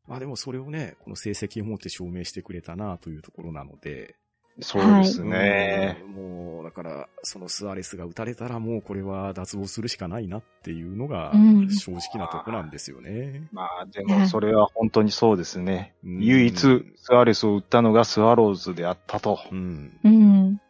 [0.08, 4.16] まあでもそれをね、この成績をもって証明してくれたなというところなので。
[4.62, 5.98] そうですね。
[6.06, 13.44] うんもう、だから、そのスアレスが打たれたらもうこれは脱帽するしかないなっていうのがうん正直なとこなんですよね。
[13.52, 15.94] まあ、でも、それは本当にそうですね。
[16.04, 16.58] うん唯一、
[16.98, 19.40] スアレスを打ったのがスワローズであったと。
[19.52, 19.92] うん。
[20.04, 20.62] うん。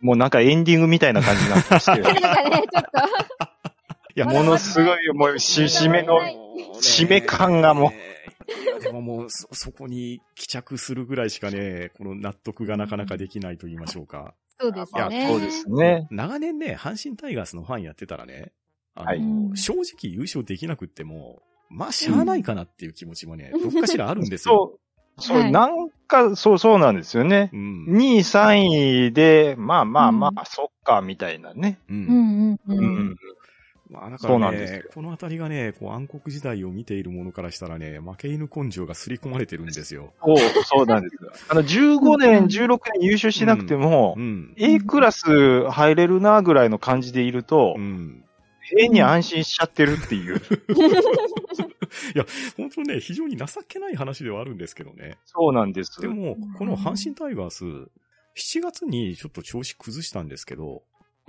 [0.00, 2.20] もうなんかエンディングみたいな感じになってますけど なん。
[2.20, 2.88] かね、ちょっと。
[4.16, 6.20] いや、ものすごい、もう、し、締めの、
[6.74, 7.90] 締め感がもう
[8.48, 14.34] いや、でももう、そ、そこに帰着するぐらいしかね、この納得がなかなかできないと言いましょうか。
[14.60, 15.28] そうですまあ、ね。
[15.28, 16.06] そうですね。
[16.10, 18.52] 長年ね、阪神タイガースのファンやってたらね、
[18.94, 24.78] あの、はい正直優勝できなくっても、まあ、しゃあないかなっていう気持ちもね、どっかしらあるんですよ。
[25.18, 27.50] そう、そう、はいなんか、そう、そうなんですよね。
[27.52, 27.86] うん。
[27.88, 31.78] 2位、3位で、まあまあまあ、うんそっか、みたいなね。
[31.88, 31.92] う。
[31.92, 32.93] うんんうんううん。
[33.90, 33.92] ん。
[33.92, 40.12] まあ、だかそうらねなんですよ、このあたりがね、こう暗黒時代を見ている者からしたらね、負け犬根性が刷り込まれてるんですよ。
[40.24, 41.32] そう、そうなんですよ。
[41.48, 44.54] あの、15年、16年優勝しなくてもう、ん。
[44.56, 48.24] A クラス入れるな、ぐらいの感じでいるとう、ん。
[48.66, 50.40] 変に安心しちゃってるっていう。
[52.56, 55.18] 本当ね、非常に情けない話ではあるんですけどね。
[55.26, 56.00] そうなんです。
[56.00, 57.64] でも、この阪神タイガース、
[58.36, 60.82] 7月にちょっと調子崩したんですけど、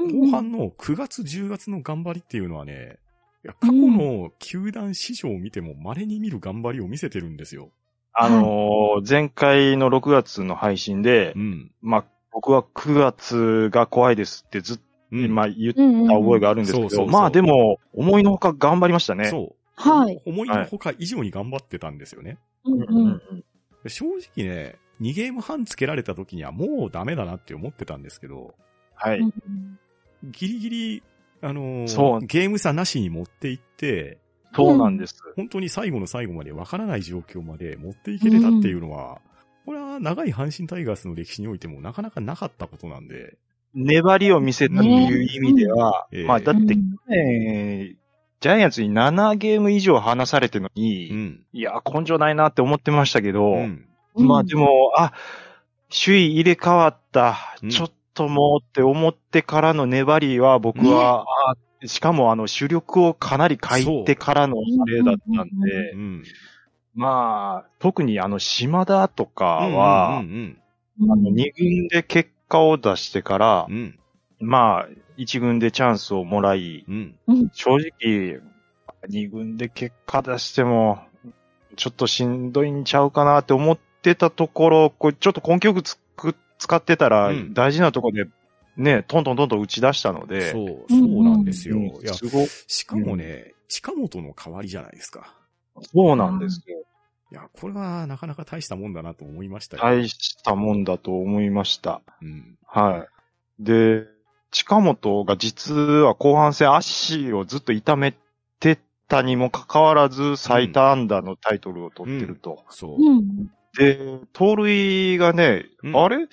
[0.08, 3.00] 後半の9月、10月の頑張りっていうのはね、
[3.44, 7.70] いや過去の球団史上を見ても稀に見る頑張りを見せてるんですよ。
[8.13, 11.72] あのー前回の6月の配信でう、ん。
[11.82, 15.36] まあ、僕は9月が怖いですってずっと、うん。
[15.36, 19.26] まあ、言った覚えがあるんですけど、まあでも、思いのほか頑張りましたね。
[19.26, 19.56] そう。
[19.76, 20.22] はい。
[20.26, 22.38] 思いのほか以上に頑張ってたんですよね。
[22.63, 23.22] うんうん
[23.88, 28.56] 正直ね、2ゲーム半つけられた時にはもうダメだなって思ってたんですけど、
[28.96, 29.20] はい。
[30.25, 31.03] うんギリギリ、
[31.41, 34.19] あのーゲーム差なしに持っていって、
[34.55, 35.17] そうなんです。
[35.35, 39.19] 本当に最後の最後までわからない状況まで持っていけれたっていうのは、
[39.65, 43.38] これは長い阪神タイガースの歴史においてもなかなかなかったことなんで、
[43.73, 46.67] 粘りを見せたという意味では、ねまあだって、うん。
[46.67, 46.77] 去
[47.09, 47.97] 年
[48.39, 51.45] ジャイアンツに7ゲーム以上離されてるのに、うん。
[51.51, 53.88] いや、根性ないなって思ってましたけど、うん。
[54.15, 55.13] まあでも、あ、
[55.89, 57.69] 首位入れ替わった、うん。
[57.69, 61.56] ちょっともうって思ってからの粘りは僕は、あ
[61.88, 66.23] しかもあの主力をかなり変えてからのプレーだったんで、うん。
[66.95, 70.25] まあ、特にあの島田とかは、うん。
[70.25, 70.62] うん
[70.97, 73.99] あの2軍で結果を出してからう、ん。
[74.39, 77.15] まあ、1軍でチャンスをもらい、うん。
[77.51, 78.39] 正直、
[79.10, 80.99] 2軍で結果出しても、
[81.75, 86.34] ちょっとしんどいんちゃうかなって思ってたところ、これちょっと根気よくつく
[86.65, 88.30] 使ってたら、うん大事なところで、
[88.75, 91.78] ね、トントントンと打ち出したので、そう、そうなんですよ。
[91.78, 95.36] うんいや、すごしかもね、近本の代わりじゃないですか。
[95.93, 96.84] そうなんですよ。
[97.32, 99.84] いや、これはなかなか大したもんだなと思いましたよ。
[99.84, 102.01] 大したもんだと思いました。
[102.21, 102.58] うん。
[102.65, 103.06] は
[103.60, 103.63] い。
[103.63, 104.06] で、
[104.51, 108.15] 近本が実は後半戦足をずっと痛め
[108.60, 112.63] てたにもかかわらず最多安打のタイトルを取ってると。
[112.69, 112.97] そう。
[113.79, 114.19] うん。
[114.19, 116.27] で、盗塁がね、うんあれ？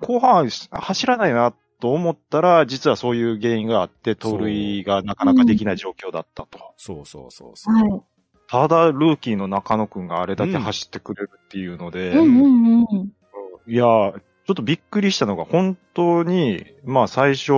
[0.00, 6.58] 後半走らないなと思ったら、実はそういう原因があって、盗塁がなかなかできない状況だったと。
[6.76, 7.74] そうそうそうそう。
[7.74, 8.02] はい。
[8.48, 13.12] ただ、ルーキーの中野くんがあれだけ走ってくれるっていうので、うんうんうん。
[13.66, 14.14] いや、ちょ
[14.52, 17.52] っとびっくりしたのが、本当に、まあ最初、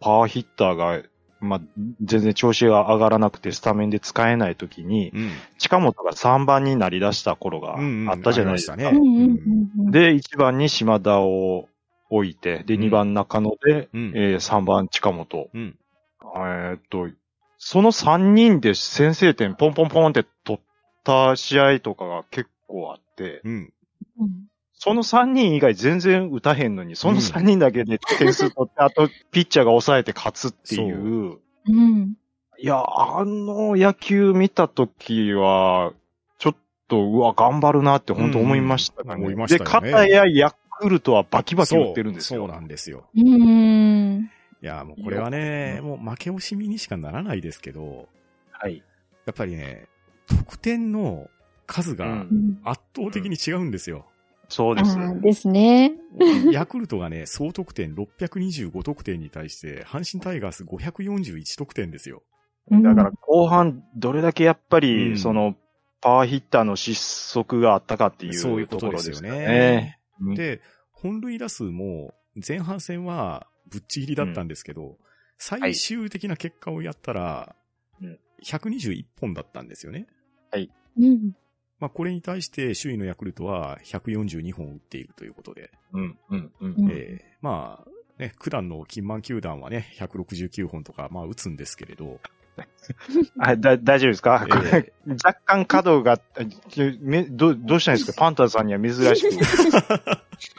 [0.00, 1.00] パワーヒッターが、
[1.40, 1.60] まあ
[2.02, 5.30] 全然調子が上がらなくてスタメンで使えない時に、うん。
[5.58, 7.76] 近本が3番になり出した頃が
[8.10, 8.74] あったじゃないですか。
[8.74, 9.40] うんうん
[9.86, 9.90] うん。
[9.90, 11.68] で、1番に島田を
[12.10, 14.12] 置いて、で、うん2番中野で、うん。
[14.14, 15.50] えー3番近本。
[15.52, 15.78] うん。
[16.22, 17.08] えーっと、
[17.56, 20.60] その3人で先制点ポンポンポンって取っ
[21.04, 23.72] た試合とかが結構あって、うん。
[24.86, 31.38] うんその3人以外全然打たへんのに、その3人だけで点数取って、あとピッチャーが抑えて勝つっていう。
[31.68, 32.14] うん。
[32.58, 35.92] いや、あの野球見たときは、
[36.38, 36.56] ちょっ
[36.88, 39.14] と、うわ、頑張るなって本当思いましたね。
[39.14, 42.40] うん思いましたよねで、片やヤクルトはバキバキ打ってるんですよ。
[42.40, 43.04] そうそうなんですよ。
[43.14, 44.30] うん。
[44.62, 48.08] いや、もうこれはね、もう負け惜しみにしかならないですけど、
[48.50, 48.82] はい。
[49.26, 49.88] やっぱりね、
[50.26, 51.28] 得点の
[51.66, 54.06] 数うがん圧倒的に違うんですよ。
[54.50, 54.96] そうです。
[55.22, 55.92] ですね。
[56.52, 62.22] ヤクルトがね、総得点625得点に対して、阪神タイガース541得点ですよ。
[62.70, 65.56] だから後半どれだけやっぱうり、んその、
[66.02, 69.98] パワーヒッターの失速があったかっていそういうことですよね。
[70.34, 70.60] で、
[70.92, 72.14] 本塁打数も
[72.46, 74.98] 前半戦はぶっちぎりだったんですけど、
[75.38, 77.54] 最終的な結果をやったら
[78.02, 80.06] うん、121本だったんですよね。
[80.98, 81.32] うん。
[81.80, 86.74] まあ、これに対して首位のヤクルトは142本打っているということで、うん、うん、うん。
[86.78, 87.90] うんえーまあ、
[88.22, 92.20] ね、九段の金満球団はね、169本とか、まあ、打つんですけれど、
[93.38, 94.92] あだ大丈夫ですか、えーこれ
[95.24, 96.20] 若干角が、
[97.30, 98.18] どどうしたんですか？
[98.18, 99.38] パンターさんには珍しく。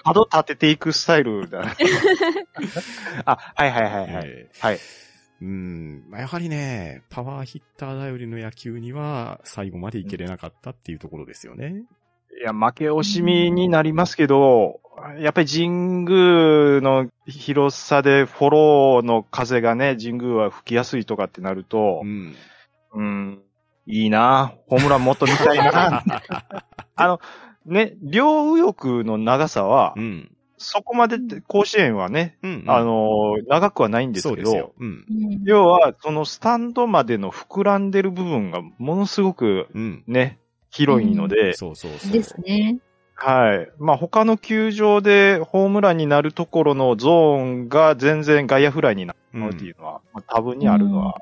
[0.03, 1.75] 角立てていくスタイルだ。
[3.25, 4.07] あ、はいはいはいはい。
[4.25, 4.79] えーはい。
[5.41, 11.84] うん、まあやはりね、パワーヒッター頼りの野球には最後までいけれなかったっていうところですよね。
[12.39, 14.80] いや、負け惜しみになりますけど、
[15.19, 15.69] やっぱり神
[16.06, 22.36] 宮の広さでフォローの風がね、神宮は吹きやすいとかってなるとう、ん。
[22.93, 23.41] うん、
[23.88, 26.04] いいなホームランもっと見たいな
[26.95, 27.19] あの、
[27.65, 30.32] ね、両右翼の長さはう、ん。
[30.63, 32.63] そこまでって甲子園はね、うん。
[32.67, 35.06] あの、長くはないんですけどそうん。
[35.10, 40.04] うん要は、そのスタンドまでの膨らんでる部分がものすごくうん。
[40.08, 42.12] ね、広いので、そうそうそう。
[42.12, 42.80] ですね。
[43.15, 43.71] はい。
[43.78, 51.21] まあ、他の球場でホームランになるところのゾーンが全然外野フライになるうんっていうのは、まあ、多分にあるのは、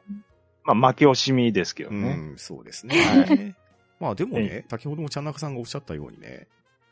[0.64, 2.14] まあ負け惜しみですけどうね。
[2.14, 3.56] ん、そうですね。
[4.00, 6.48] まあでもね、先ほどもちゃんなかさんがおっしゃったようにね、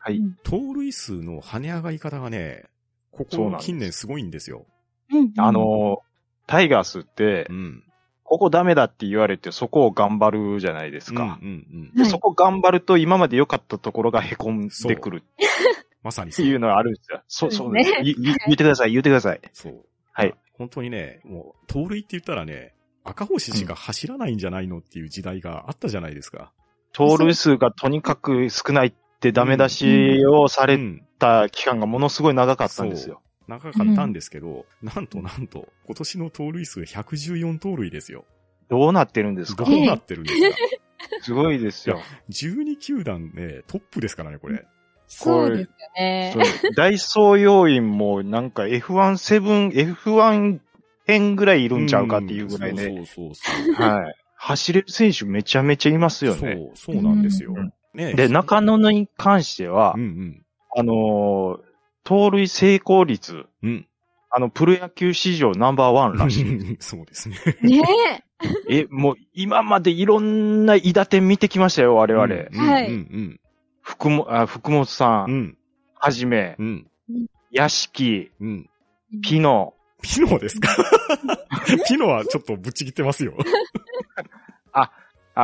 [0.08, 0.22] はい。
[0.42, 2.64] 盗塁数の跳ね上がり方がね、
[3.10, 4.66] ここ近年すごいんですよ。
[5.12, 5.98] うんあ、の、
[6.46, 7.84] タイガースってう、ん。
[8.24, 11.38] ここダメだって言われて、そこを頑張るじゃないですか。
[11.42, 11.94] うんうんうん。
[11.94, 15.22] ではいそこ頑張ると今まで良かったところが凹んでくる
[16.02, 16.46] まさにそう。
[16.46, 17.22] っていうのがあるんですよ。
[17.28, 17.92] そう、そうです。
[18.02, 19.40] 言ってください、言ってください。
[19.52, 19.84] そう。
[20.12, 20.34] はい。
[20.52, 26.52] 本当にね、もう、盗塁って言ったらね、赤星しか走らないんじゃないのっていう時代があったじゃないですか。
[26.92, 31.04] 盗塁数がとにかく少ないってダメ出しをされうん。
[31.18, 33.20] た期間がものすごい長かったんですよ。
[33.48, 38.24] 長かったんですけど、なんとなんと、今年の盗塁数114盗塁ですよ。
[38.68, 39.64] どうなってるんですか？
[39.64, 40.56] どうなってるんですか？
[41.22, 42.00] すごいですよ。
[42.30, 44.64] 12球団ね、トップですからね、これ。
[45.08, 46.32] そうですよね。
[46.34, 50.60] そうダイソー要員もなんか F17、F1
[51.06, 52.84] 編ぐらいいるんちゃうかっていうぐらいね。
[52.84, 54.14] そうそうそうはい。
[54.36, 56.50] 走れる選手めちゃめちゃいますそう。
[56.50, 56.72] よね。
[56.74, 57.72] そう、そうなんですようん。
[57.98, 60.46] ねで、中野に関してはうん、うん。
[60.76, 61.68] あのー
[62.04, 63.86] 盗塁成功率、うん。
[64.30, 66.76] あの、プロ野球史上ナンバーワンらしい。
[66.80, 67.36] そうですね。
[67.60, 67.82] ね
[68.70, 72.24] え、 もう今までいろんな韋駄天見てきましたよ、我々。
[72.24, 73.40] うんはいうん
[73.82, 75.34] 福もあ福本さうん。
[75.34, 75.58] うんん。
[75.96, 76.86] はじめ、うん。
[77.50, 78.70] 屋敷、うん。
[79.22, 80.68] ピノ、ピノですか？
[81.88, 83.34] ピノはちょっとぶっちぎってますよ。
[84.72, 84.90] あ、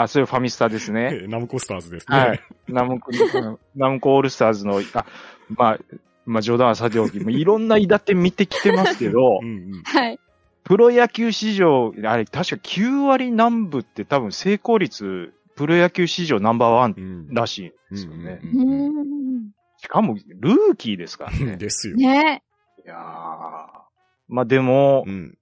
[0.09, 1.25] そういうファミスタですね。
[1.29, 2.19] ナムコスターズですね。
[2.19, 2.41] はい。
[2.69, 3.11] ナムコ、
[3.77, 5.07] ナムコオールスターズの、あ、
[5.57, 5.79] まあ、
[6.27, 9.83] まあ冗談はさておき、いろんな韋駄天見てきてますけど う、んうん。
[9.85, 10.19] はい。
[10.65, 17.29] プロ野球史上、あれ、確か9割南部って多分成功率、プロ野球史上ナンバーワンうん。
[17.35, 18.41] らしいんですよね。
[18.43, 19.51] ううんん。
[19.77, 21.57] しかも、ルーキーですからね。
[21.59, 21.97] ですよ。
[21.97, 22.43] ね
[22.85, 22.99] いやー
[24.29, 25.39] まあでもう、ん。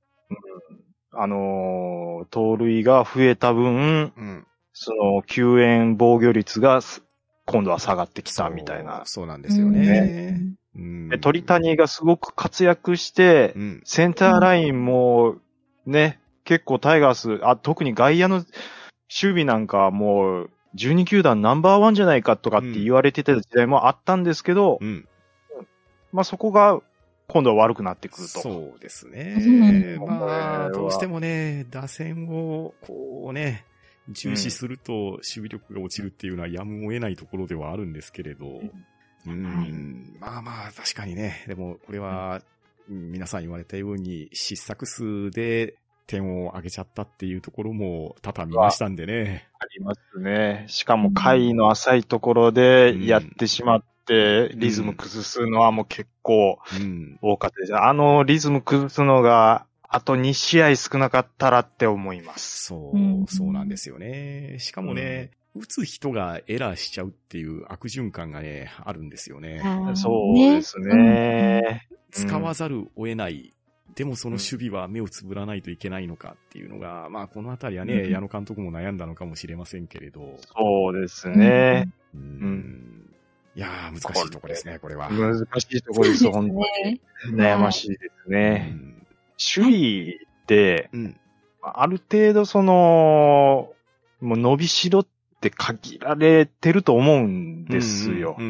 [1.12, 4.46] あのー盗塁が増えた分、うん。
[4.72, 7.02] その、救援防御率がす
[7.46, 9.02] 今度は下がってきたみたいな。
[9.04, 10.38] そうなんですよね。
[10.74, 13.82] うんで鳥谷がすごく活躍してう、ん。
[13.84, 15.36] センターラインも、
[15.84, 18.46] ね、結構タイガース、あ、特に外野の守
[19.10, 25.06] 備なんかはもう、12球団ナンバーワンじゃないかとかって言われてた時代もあったんですけど、うん。
[26.12, 26.80] まあそこが
[27.28, 28.40] 今度は悪くなってくると。
[28.40, 29.36] そうですね。
[29.38, 33.64] うんまあ、どうしてもね、打線を、こうね、
[34.08, 38.60] 重視すると守備力が落ちるっていうのはやむを得ないところではあるんですけれど、
[39.26, 42.42] うん、まあまあ、確かにね、でもこれは、
[42.88, 49.48] うん皆さん言われたように、失策数で点を上げちゃったっていうところも多々見ましたんでね。
[49.58, 50.64] ありますね。
[50.68, 57.18] しかも回の浅いところでやってしまって、リズム崩すのはもう結構うん。
[57.22, 57.76] 多かったです。
[57.76, 62.64] あのリズム崩すのが、あと2試合少なかったらって思います。
[62.64, 64.56] そう、うんそうなんですよね。
[64.58, 69.60] しかもね、打つ人がエラーしちゃうっていう悪循環がね、あるんですよね。
[69.94, 71.88] そうですね。
[72.10, 73.52] 使わざるを得ない。
[73.94, 80.38] でもその守備は目をつぶらないといけないのかっていうのが、まあこのあたりはね、うん矢野監督も悩んだのかもしれませんけれど。
[80.56, 81.92] そうですね。
[82.14, 83.01] うん
[83.54, 85.10] いやー、難しいとこですね、これは。
[85.10, 87.00] 難しいところです、本当ね。
[87.30, 87.36] に。
[87.36, 88.74] 悩ましいですうね。
[88.76, 89.06] ん
[89.56, 91.16] 守備って、うん。
[91.62, 93.72] ある程度その、
[94.20, 95.06] もう伸びしろっ
[95.40, 98.44] て限られてると思うんですよ例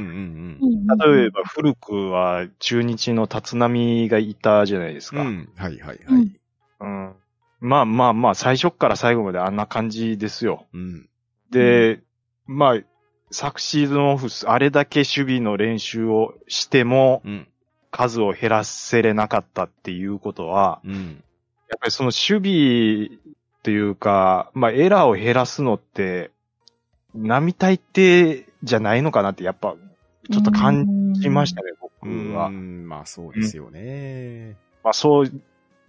[1.24, 5.22] えば古くは中日の立浪がいたじゃないですか。
[5.22, 5.48] ん。
[5.56, 6.40] はいはいはい。
[6.80, 7.14] うん
[7.60, 10.66] まあまあまあ、最初から最後まであんな感じですよ。
[10.74, 11.08] うん。
[11.50, 12.02] で、
[12.46, 12.80] まあ、
[13.32, 17.48] 昨シーズンオフ、あれだけ守備の練習をしても、うん。
[17.90, 21.22] 数を減らせれなかったっていうことは、うん。
[21.68, 26.30] やっぱりその守備っていうか、まあエラーを減らすのって、
[27.14, 29.76] 並大抵じゃないのかなって、やっぱ、
[30.30, 32.46] ちょっと感じましたね、僕は。
[32.46, 34.56] うんまあそうですよね。
[34.82, 35.32] まあそう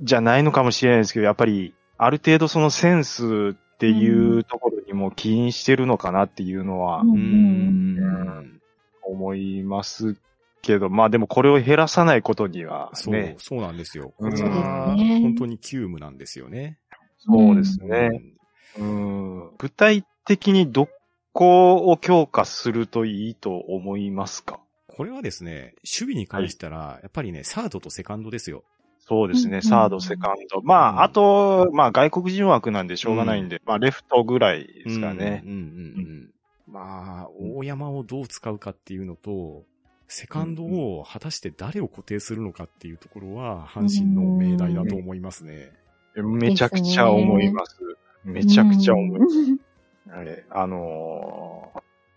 [0.02, 3.56] じゃないのかもしれないですけど、やっぱり、ある程度そのセンス
[3.91, 8.62] っていうところにも起因してるのかなっていうのはうんうん。
[9.06, 10.15] 思います
[10.62, 14.14] けど、まあでもこれを減らさないことにはそうね、、そうなんですよ。
[14.18, 16.78] こうん本当に急務なんですよね。
[17.20, 18.10] そうですね。
[18.80, 20.88] うん具体的にど
[21.34, 24.62] こを強化するといいと思いますか？
[24.88, 28.64] これはですね、守備に関したら、やっぱりね、サードとセカンドですよ。
[29.06, 30.62] そうですね、うんサード、セカンド。
[30.62, 35.51] まうんあ、あと、まあ外国人枠なんでしょうがないんで、まあレフトぐらいですかねうん。
[35.51, 35.68] うんうんう
[36.20, 36.30] ん。
[36.68, 39.64] まあ、大山をどう使うかっていうのと、
[40.08, 45.72] セカンドを果たして誰を固定するのかっていうところは、阪神の命題だと思いますね。
[46.16, 47.78] めちゃくちゃ思います。
[48.24, 49.20] めちゃくちゃ重い。
[49.20, 49.58] うん
[50.10, 51.53] はいあのー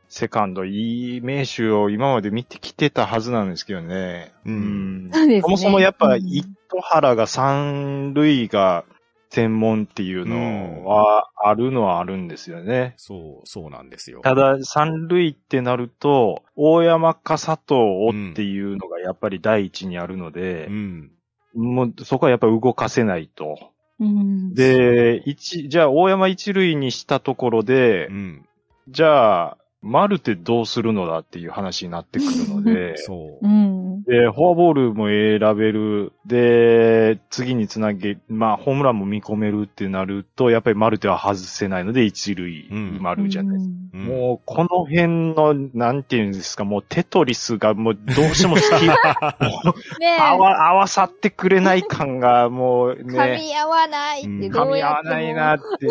[0.09, 4.32] セカンド、いい名手を今まで見てきてたはずなんですけどね。
[4.44, 8.84] うんそうですねそもそもやっぱ、うん糸原が三塁が
[9.30, 12.94] 専門っていうのは、あるのはあるんですよね。
[12.96, 14.20] そう、そうなんですよ。
[14.22, 21.11] ただ、三塁ってなると、大山か佐藤っていうのがやっぱり第一にあるのでう、ん。
[21.54, 23.70] もうそこはやっぱ動かせないと。
[24.00, 24.54] うん。
[24.54, 28.48] で、一、じゃあ大山一塁にしたところでう、ん。
[28.88, 33.49] じゃあ、丸ってどうするのだっていう話になってくるので、 そうう。
[33.49, 33.86] ん。
[34.05, 36.12] で、フォアボールも選べる。
[36.26, 43.70] で、次につなげ、まあ、ホームランも見込めるってなると、やっぱりマルテは外せないので、一塁うん丸じゃないですか。
[43.70, 48.86] うんもう、この辺の、なんていうんですか、もうテトリスがもうどうしても好き、
[49.99, 55.14] ね合わ、合わさってくれない感がもうえ、ね、噛み合わないってうんど噛み合わうやっても。
[55.14, 55.86] ないなって。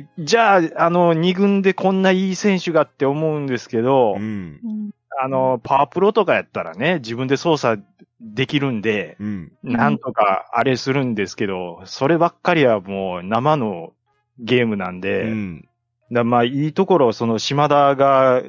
[0.00, 4.92] で、じゃあ、あの、二軍でこんないい選手がって思うんですけど、うん。
[5.18, 5.24] うん。
[5.24, 7.82] あの、パワープロとかやったらね、自分で操作
[8.20, 9.52] できるんで、うん。
[9.62, 13.92] なんとかあれするんですけど、そればっかりはもう生の
[14.38, 15.68] ゲームなんで、うん。
[16.10, 18.42] だまあいいところ、その島田が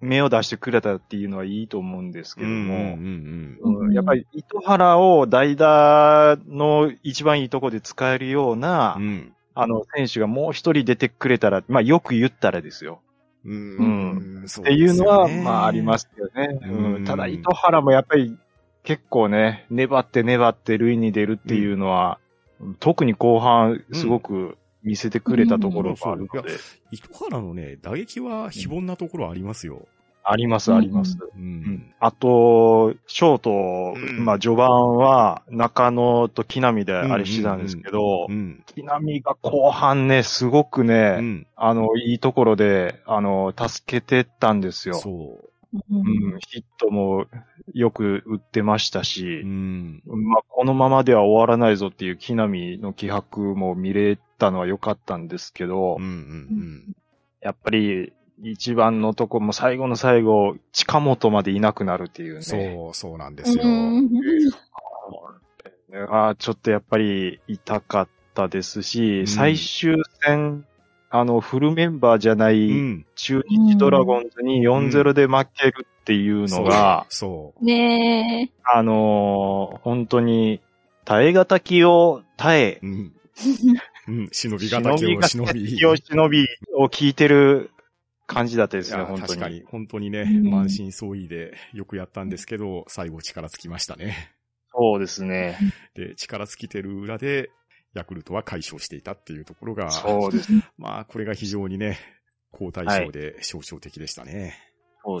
[0.00, 2.98] 目を出してくれたっていうのはいいと思うんですけども、
[3.92, 9.32] やっぱり糸原を代打の一番いいところで使えるような、うん。
[9.58, 13.00] あの選手がもう一人出てくれたら、まあよく言ったらですよ。
[13.46, 14.44] うん。
[14.44, 15.98] っっていうのは、まあありま。
[15.98, 17.04] すよね。
[17.04, 18.36] ただ糸原もやっぱり
[18.82, 22.18] 結構ね、粘って粘って塁に出るっていうのは、
[22.80, 26.50] 特に後半すごく見せてくれたところがあるので、
[26.90, 29.86] 糸原のね、打撃は非凡なところありますよ。
[30.28, 31.18] ありますあります。
[32.00, 38.64] あと、ショート、うんまあ序盤は中野と木浪であれしてたんですけど、うん。
[38.66, 41.46] 木浪が後半ね、すごくね、うん。
[41.54, 44.96] あの、いいところで、あの、助けてったんですよ。
[44.96, 45.50] そう。
[45.72, 45.98] う
[46.36, 47.26] ん、ヒットも
[47.74, 50.02] よく打ってましたし、うん。
[50.06, 56.04] まあ、このままでは終わらないぞっていう木浪の気迫も見れたのは良かったんですけど、うん。
[56.04, 56.96] うん。
[57.40, 58.12] やっぱり
[58.42, 62.42] 一番のとこも最後の最後、近本までいなくなるっていうね。
[62.42, 63.64] そう、そうなんですよ。
[63.64, 64.10] うん
[66.10, 70.66] あーちょっとやっぱり痛かったですし、うん最終戦、
[71.10, 73.06] あの、フルメンバーじゃなういん。
[73.14, 78.60] 中日ドラゴンズに4-0で負けるっていうのが、そねえ。
[78.64, 80.60] あのー本当に、
[81.04, 83.12] 耐え難きを耐えう。、うん。
[84.08, 84.28] うん。
[84.32, 85.86] 忍びがたきを忍び。
[85.86, 87.70] を忍びを聞いてる
[88.26, 89.28] 感じだったですね、本当に。
[89.28, 94.34] 確かに、本当にね、うん満身創痍でよくやったんですけど、最後力尽きましたね。
[94.72, 95.58] そうですね。
[95.94, 97.50] で、力尽きてる裏で、
[97.94, 100.50] ヤクルトは解消していたっていうところが、そうです。
[100.76, 101.98] まあ、これが非常にね、
[102.52, 104.54] 好対象で象徴的でしたね。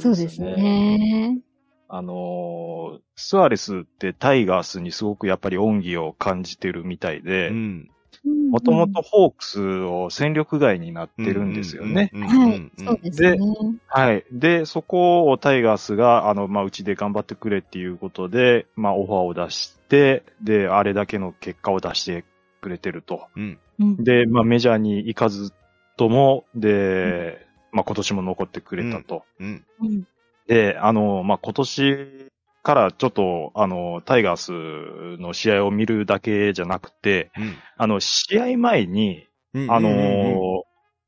[0.00, 0.42] そうです。
[0.42, 1.40] ね。
[1.88, 7.90] あのースアレスってタイガースにすごくやっぱり恩義を感じてるみたいでう、ん。
[8.26, 12.10] もともとホークスを戦力外になってるんですよね。
[12.12, 12.72] はいうん。
[12.76, 13.38] そうですね。
[13.86, 14.24] はい。
[14.32, 22.24] で、そこをタイガースが、あの、まあ、うちで頑張ってくれっていうことで、まあ、オファーを出して、で、あれだけの結果を出して
[22.60, 23.26] くれてると。
[23.36, 23.58] うん。
[23.78, 25.52] うんで、まあ、メジャーに行かず
[25.96, 29.24] とも、で、まあ、今年も残ってくれたと。
[29.38, 29.64] うん。
[29.80, 30.06] うん
[30.46, 32.28] で、あの、まあ、今年
[32.66, 37.30] からちょっと、あの、タイガースの試合を見るだけじゃなくて、
[37.76, 39.70] あの、試合前に、うん。
[39.70, 40.62] あの、うん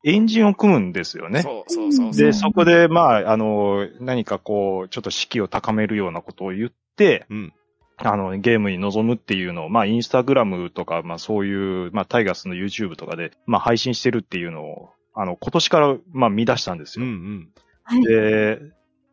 [0.05, 1.43] エンジンを組むんですよね。
[1.43, 2.13] そうそうそう。
[2.15, 7.53] で、そこで、まあ、あの、何かこう、ちょっと士気を高めるようなことを言って、うん。
[7.97, 17.07] あの、ゲームに臨むっていうのを、まあ、インスタグラムとか、まあ、そういう、まあ、タイガースの YouTube とかで、まあ、配信してるっていうのを、あの、今年から、まあ、見出したんですうん。
[17.09, 17.13] よ。
[17.13, 17.49] うん。
[17.83, 18.03] はい。
[18.05, 18.61] で、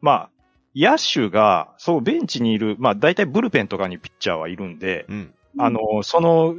[0.02, 0.30] まあ、
[0.76, 5.34] 野手が、そう、ベンチにいる、まあ、大体ブルペンとかにピッチャーはいるんで、うん。
[5.58, 6.56] あの、その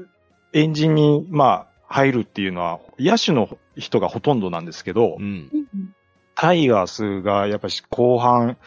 [0.54, 5.50] エンジンに、まあ、入るっていうのは、野手の人がほとんどなんですけど、うん。
[5.52, 5.92] うん
[6.38, 8.58] タイガースがやっぱり後半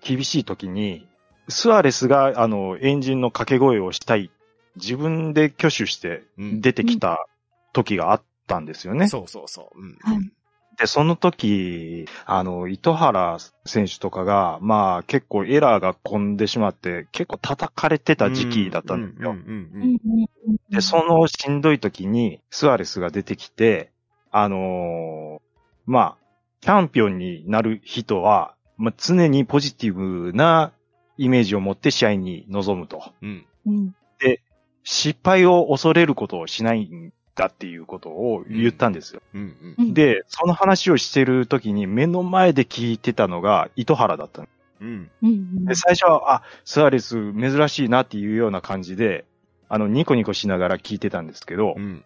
[0.00, 1.06] 厳しい時に、
[1.46, 4.30] スアレスがあのエンジンの掛け声をしたい、
[4.76, 6.60] 自分で挙手してうん。
[6.62, 7.26] 出てきた
[7.74, 9.08] 時があったんですよね。
[9.08, 9.78] そうそうそう。
[9.78, 9.98] うん。
[10.00, 10.32] はい
[10.78, 19.34] で、その時、あの、糸原選手とかが、まあ結構エラーが込んでしまって、結構叩かれてた時期だったんですよ。
[20.70, 23.90] で、そのしんどい時に、スアレスが出てきて、
[24.30, 25.40] あのー
[25.84, 26.16] まあ、
[26.60, 30.72] チャンピオンになる人は、まあ、常にポジティブな
[31.18, 33.12] イメージを持って試合に臨むと。
[33.20, 33.46] うん。
[33.66, 33.94] うん
[34.84, 39.22] 失敗を恐れることをしないんだっていうことを言ったんですよ。
[39.34, 39.86] うんうん。
[39.86, 44.48] うんで、その話をしてる時に目の前で聞いてたのが糸原だったの
[44.80, 45.10] うん。
[45.64, 49.24] で、最初は、あ、スアレス珍しいなっていうような感じで、
[49.68, 52.04] あの、ニコニコしながら聞いてたんですけど、うん。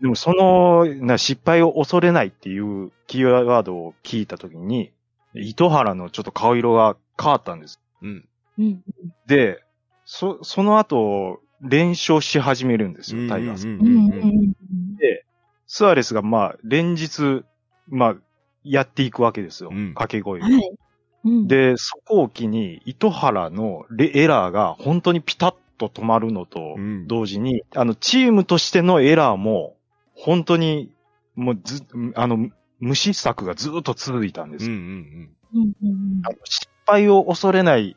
[0.00, 4.92] でもその、な失敗を恐れないっていうキーワードを聞いたときに、
[5.34, 7.80] 糸原のちょっと顔色が変わったんです。
[8.02, 8.28] うん。
[8.58, 8.82] うん
[9.26, 9.62] で、
[10.04, 13.68] そ、その後、連勝し始めるんですよ、タイガース。
[13.68, 15.24] うんうんうんで、
[15.66, 17.44] スアレスがまあ、連日、
[17.88, 18.16] まあ、
[18.64, 19.70] やっていくわけですよ。
[19.72, 20.42] うん掛け声を。
[20.42, 20.70] はい。
[21.24, 29.76] うん、で、そこを機に、糸原のレエラーが本当にピタッと止まるのとうん同時に、あの、チームとしてのエラーも、
[30.14, 30.92] 本当に、
[31.34, 31.84] もうず、
[32.14, 32.48] あの、
[32.80, 34.66] 無失策がずっと続いたんです。
[34.66, 34.80] うんうん
[35.54, 37.96] うんうんあの失敗を恐れない、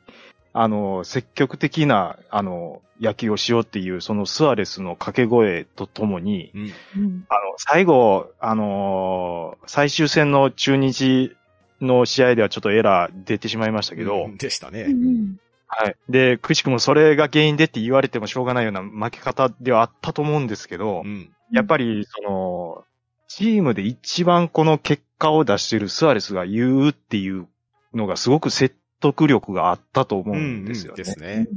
[0.53, 6.59] あの、積極的な、あの、野球をしようっていう、そのスアレスの掛け声とともに、う
[6.99, 7.25] ん。
[7.29, 11.35] あの、最後、あのー最終戦の中日
[11.81, 14.83] の試合ではちょっとエラー出てしまいましたけど、うんでしたね。
[14.83, 15.39] うん
[15.71, 15.95] はい。
[16.09, 21.29] で、くしくもそれが原因でって言われてもしょうがないような負け方ではあったと思うんですけど、うん。
[21.51, 22.83] やっぱり、その、
[23.27, 27.47] チームで一番この結果を出しているスアレスが言うっていう
[27.93, 30.97] のがすごく説得力があったと思うんですよね。
[30.97, 31.47] ですね。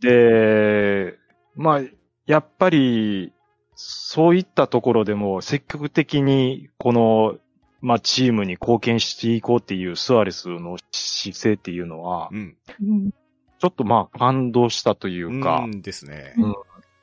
[0.00, 1.18] で、
[1.54, 1.80] まあ、
[2.26, 3.32] やっぱり、
[3.74, 7.36] そういったところでも積極的に、この、
[7.80, 12.56] まあ、チームに貢献していこうっていうスアレスの姿勢っていうのは、うん。
[12.82, 13.10] うん
[13.58, 16.34] ちょっとまあ、感動したというか、うんですね。
[16.36, 16.54] うん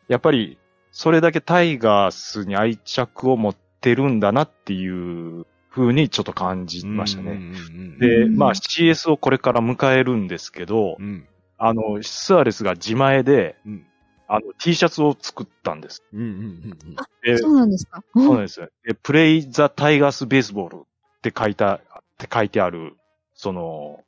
[0.08, 0.60] やっぱり、
[0.92, 7.40] それだけタイガースに愛着を持ってるんだなっていう風にちょっと感じましたね。
[8.00, 11.28] で、うんまあ CS をこれから迎えるんですけど、うん。
[11.58, 13.86] あの、スアレスが自前で、うん。
[14.28, 16.04] あの、T シャツを作ったんです。
[16.14, 16.78] うんうんうん
[17.24, 18.04] でそうなんですか？
[18.14, 18.70] そうなんですよ。
[18.86, 21.80] で、プレイザタイガースベースボールって書いた、っ
[22.18, 22.96] て書いてある、
[23.36, 24.04] その、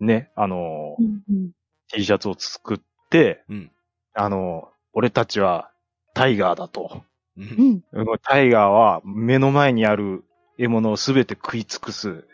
[0.00, 1.50] ね、あの、うんうん
[1.94, 2.78] T シャツを作っ
[3.10, 3.70] て、うん。
[4.14, 5.70] あの、俺たちは
[6.14, 7.02] タイガーだと。
[7.36, 7.82] うん
[8.22, 10.22] タイガーは目の前にある
[10.58, 12.24] 獲物をすべて食い尽くす。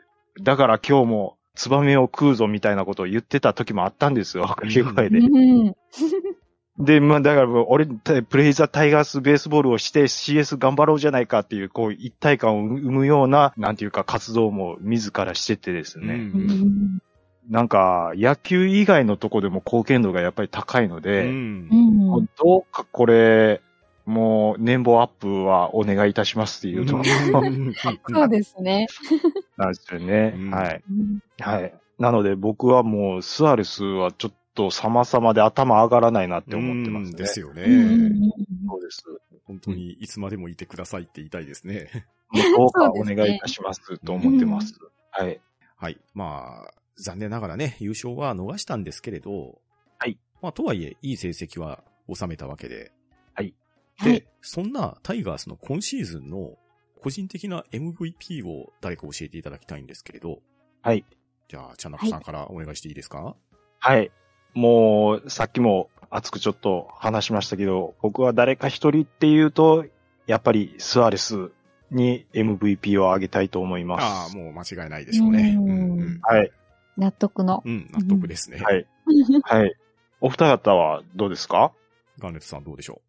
[0.42, 4.44] だから今日もツバメを食うぞみたいなことを言ってた時もあったんですよ。
[4.44, 5.18] 掛け声で。
[5.18, 5.74] うん
[6.78, 16.30] で、まあだから俺、プレイザータイガースベースボールをして CS 頑張ろうじゃないかっていう、こう一体感を生むような、なんていうか活動も自らしててですね。
[17.50, 23.60] なんか野球以外のとこでも貢献度がやっぱり高いのうで、うんんどうかこれ、
[24.08, 27.04] もう年俸アップはお願いいたしますっていうところ
[28.08, 28.86] そうですね。
[29.58, 30.34] なんですよね。
[30.34, 30.82] うんはい。
[30.90, 31.74] うんはい。
[31.98, 37.18] なので僕はもうスアレスはちょっと様々で頭上がらないなって思ってますね。
[37.18, 37.64] ですよね。
[38.66, 39.04] そうです。
[39.46, 42.06] 本当にいつまでもいてくださいって言いたいですね。
[42.30, 44.78] もうどうかお願いいたしますと思ってます。
[45.10, 45.40] はい。
[45.76, 45.98] はい。
[46.14, 49.58] まあ、残念ながらね、優勝は逃したんですけれど、
[49.98, 50.18] はい。
[50.40, 52.92] まあ、とはいえ、いい成績は収めたわけで。
[53.98, 56.56] はいで、そんなタイガースの今シーズンの
[57.02, 60.38] 個人的な MVP を誰か教えていただきたいんですけれど。
[60.82, 61.04] はい。
[61.48, 63.36] じゃあ、チャナコさんからお願いしていいですか、
[63.78, 64.10] はい。
[64.54, 69.84] もう、さっきも熱くちょっと話しましたけど、僕は誰か一人っていうと、
[70.26, 71.50] やっぱりスアレス
[71.90, 74.04] に MVP をあげたいと思います。
[74.04, 75.56] ああ、もう間違いないでしょうね。
[75.58, 76.52] うんはい。
[76.96, 77.62] 納得の。
[77.64, 78.58] うん、納得ですね。
[78.58, 78.86] はい。
[79.42, 79.74] はい。
[80.20, 81.72] お二方はどうですか？
[82.18, 83.00] ガンレットさんどうでしょ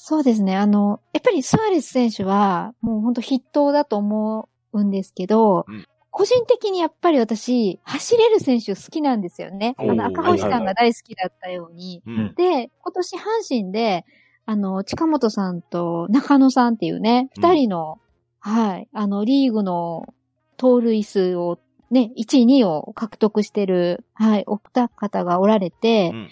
[0.00, 0.56] そうですね。
[0.56, 9.76] あの、やっぱりスアレス選手は、もう本当筆頭だと思うんですけど、うん個人的にやっぱり私、走れる選手好きなんですよね。
[9.78, 12.02] あの、赤星さんが大好きだったように。
[12.34, 14.04] で、今年阪神で、
[14.44, 18.00] あの、近本さんと中野さんっていうね、うん二人の、
[18.40, 20.12] はい、あの、リーグの
[20.56, 21.60] 盗塁数を、
[21.92, 26.28] ね、1位、2位を獲得してる、はい、お二方がおられて、うん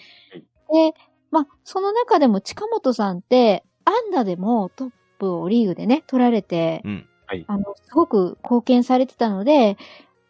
[0.73, 0.93] で、
[1.37, 7.07] まあ、その中でも近本さんって、アンダでもトップをリーグでね、取られて、うん。
[7.45, 9.77] あの、すごく貢献されてたので、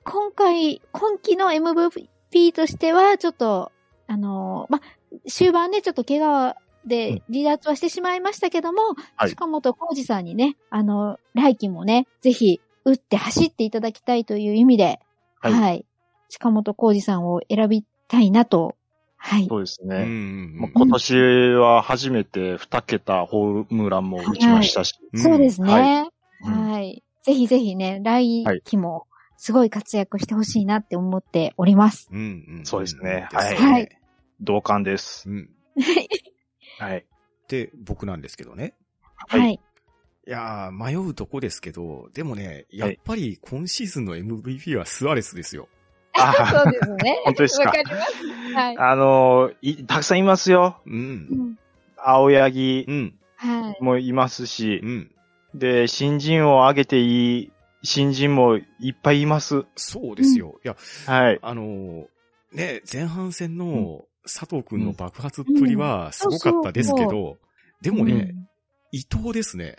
[0.03, 3.71] 今回、今季の MVP としては、ちょっと、
[4.07, 6.55] あの、まあ、終盤ね、ちょっと怪我
[6.85, 8.81] で離脱はしてしまいましたけども、
[9.15, 14.99] はい近本浩二さんにね、あの、来季もね、ぜひ、打って走っていただきたいという意味で、
[15.39, 15.85] ははいい。
[16.27, 18.75] 近本浩二さんを選びたいなと、
[19.17, 19.47] はい。
[19.47, 19.95] そうですね。
[19.95, 26.09] うんうんもう今年は初めて2桁ホームランも打ちましたし、うんそうですね。
[26.41, 27.03] ははいい。
[27.23, 29.07] ぜひぜひね、来季も
[29.37, 32.09] すごい活躍してほしいなって思っております。
[32.11, 32.65] うんうん。
[32.65, 33.89] そうですねはいはい
[34.39, 35.29] 同感です。
[35.29, 35.49] うん。
[36.77, 37.05] はい。
[37.47, 38.75] で、僕なんですけどね。
[39.27, 39.59] はいはい。
[40.27, 45.69] いやー、迷うとこですけど、でもね、やっぱり今シーズンの MVP はスアレスですよ。
[46.17, 47.21] あ そうですね。
[47.25, 47.65] 本当ですか？
[47.65, 48.53] わかります。
[48.53, 48.77] はい。
[48.77, 50.77] あのい、たくさんいますよ。
[50.85, 50.89] う。
[50.89, 50.99] うん
[51.51, 51.59] ん。
[51.97, 53.13] 青柳うん。
[53.35, 53.83] はい。
[53.83, 55.11] もいますしう、ん。
[55.53, 57.51] で、新人を挙げていい
[57.83, 59.65] 新人もいっぱいいます。
[59.75, 60.55] そうですよ。
[60.63, 61.39] いや、はい。
[61.41, 62.05] あのー
[62.53, 67.37] ね、前半戦の佐藤くんの爆発っぷりはすごかったですけうんど、
[67.81, 68.33] でもね、
[68.91, 69.77] 伊藤ですね。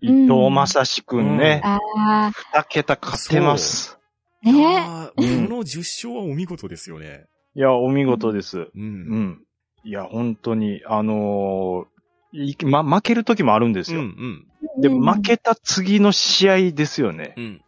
[0.00, 1.60] 伊藤正史くんね。
[1.64, 3.97] ああ、二桁勝ってます。
[4.42, 7.26] いねやーうんこの10勝はお見事ですよね。
[7.54, 8.58] いや、お見事です。
[8.60, 8.70] う。
[8.74, 9.42] うんん。
[9.84, 11.98] いや、本当に、あのー
[12.32, 14.78] いま、負ける時もあるんですうん、うよ。
[14.78, 17.34] ん、で、うん負けた次の試合ですよね。
[17.36, 17.62] うん。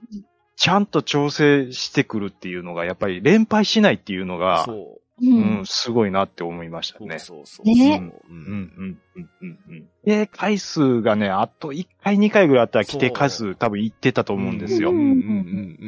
[0.57, 4.77] ちゃんと調整してくるっていうのが、やっぱり連敗しないっていうのが、そう。
[4.77, 4.91] う。
[5.23, 7.19] うんん、すごいなって思いましたそうね。
[7.19, 7.67] そうそう。
[7.67, 8.33] ねう。
[8.33, 9.89] うんん、うん、うん、うん、うん。
[10.05, 14.91] で、回数がね、あと1回、2回ぐらいあったら規定回数多分いってたと思うんですよ。
[14.91, 15.19] うん、うん、うん、う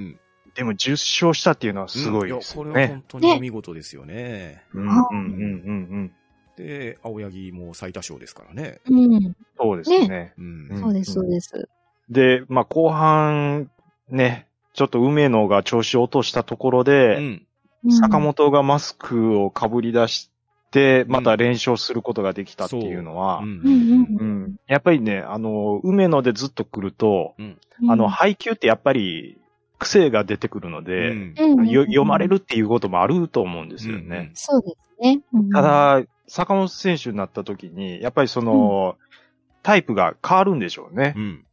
[0.01, 0.21] ん。
[0.55, 2.71] でも10勝したっていうのはすごいですよね。
[2.71, 4.63] うんいやこれは本当にお見事ですよね。
[4.75, 6.13] うん、うん、うん、うん、うん。
[6.57, 8.81] で、青柳も最多勝ですからね。
[8.89, 9.37] うん。
[9.59, 10.35] そうですね。
[10.39, 10.69] うん。
[10.71, 11.69] うんそうです、そうです。
[12.11, 13.71] で、まあ、後半、
[14.09, 17.47] ね、ちょっと梅野が調子を落としたところうで、ん。
[18.01, 20.31] 坂本がマスクを被り出し
[20.71, 24.17] て、また連勝することができたっていうのは、ううんうんん。
[24.21, 27.59] うんやっぱりね、あの、梅野でずっと来ると、うん。
[27.89, 29.42] あの、配球ってやっぱり
[29.83, 31.15] 癖が出てくるので、う
[31.63, 31.67] ん。
[31.67, 34.31] 読まれるっていうこともあると思うんですよね。
[34.35, 35.21] そうですね。
[35.33, 35.51] うん。
[35.51, 38.97] た、だ、坂本選手になった時に、やっぱりその、
[39.63, 41.15] タイプが変わるんでしょうね。
[41.17, 41.21] う。
[41.21, 41.45] ん。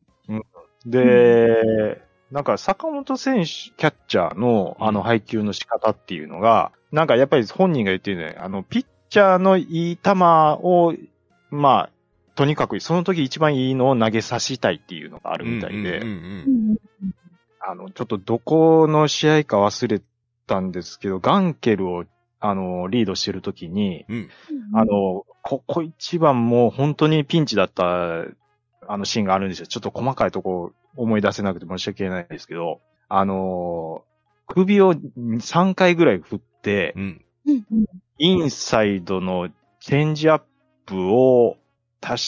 [0.86, 2.02] で、
[2.32, 4.88] なんか坂本選手、キャッチャーのうん。
[4.88, 10.94] あの配球の仕方っていうのが、なんかやっぱり本人が言ってるね、あの、ピッチャーのいい球を、
[11.52, 11.90] まあ、
[12.36, 16.02] とにかくその時一番いいのを投げさせたいっていうのがあるみたいで、
[17.70, 20.02] あの、ちょっとどこの試合か忘れ
[20.48, 22.06] たんですけど、ガンケルを、
[22.40, 24.18] あの、リードしてる時に、うん。
[24.18, 24.78] うん。
[24.80, 28.26] あ、の、ここ一番もう本当にピンチだった、
[28.88, 29.68] あのシーンがあるんですよ。
[29.68, 34.04] ちょっと細かいとこ思い出せなくて申し訳ないですけど、あの、
[34.48, 37.26] 首を3回ぐらい振って、うん。
[37.46, 37.86] うんうん
[38.22, 39.48] インサイドの
[39.80, 40.42] チェンジアッ
[40.86, 41.56] プを
[42.02, 42.22] 確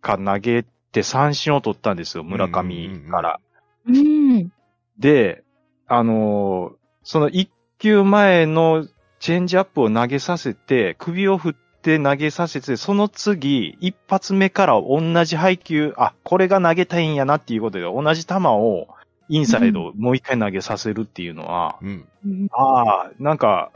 [0.00, 3.40] か投げて三振を取ったんですよ、村上から。
[3.88, 4.52] うん。
[4.98, 5.42] で、
[5.86, 8.86] あのーその一球前の
[9.20, 18.88] チェンジアップを投げさせて、首を振って投げさせて、その次、一発目から同じ配球、あ、これが投げたいんやなっていうことで、同じ球を
[19.28, 22.08] インサイドもう一回投げさせるっていうのは、うん。
[22.26, 23.70] うんああ、なんか、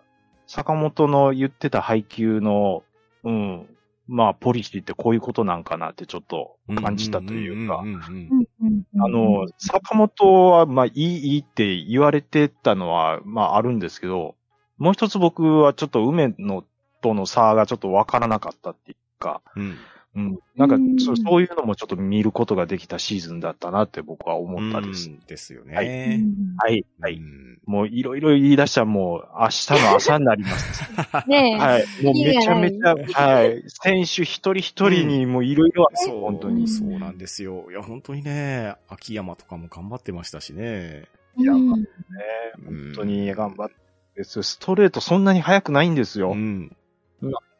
[0.46, 2.82] 坂本の言ってた配球の、
[3.24, 3.66] うん、
[4.08, 7.82] まあ、ポリシーってこういうことなんかなってちょっと感じたというか。
[7.82, 9.02] ん、んんうんうん。
[9.02, 11.02] あの、坂本は、まあ、いい、
[11.34, 14.34] いいって言われてたのは、まあ、あるんですけど、
[14.78, 16.64] もう一つ僕はちょっと梅野
[17.02, 19.76] との差がちょっとわからなかったっていうか、うん。
[20.14, 20.38] うん。
[20.56, 25.10] なんかうんそ、そういうのもちょっと見ることができたシーズンだったなって僕は思ったです。
[25.10, 25.74] うんですよね。
[25.74, 27.14] んはい、はい。
[27.14, 30.90] うんもういろいろ言い出したらもう明日の朝になります。
[31.28, 31.58] ねえ。
[31.58, 31.84] はい。
[32.02, 33.62] もうめちゃめちゃ、いいはい。
[33.66, 36.66] 選手一人一人にもういろいろ、そう、本当に。
[36.66, 37.66] そうなんですよ。
[37.70, 41.04] いや、本当にね、秋山とかも頑張ってましたしね。
[41.36, 41.86] いやうんね、
[42.64, 43.74] 本当に頑張って
[44.18, 44.42] です。
[44.42, 46.32] ストレートそんなに速くないんですよ。
[46.32, 46.76] うん。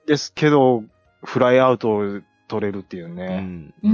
[0.06, 0.84] ですけど、
[1.22, 3.40] フライアウトを取れるっていううね。
[3.40, 3.74] ん。
[3.82, 3.92] ううん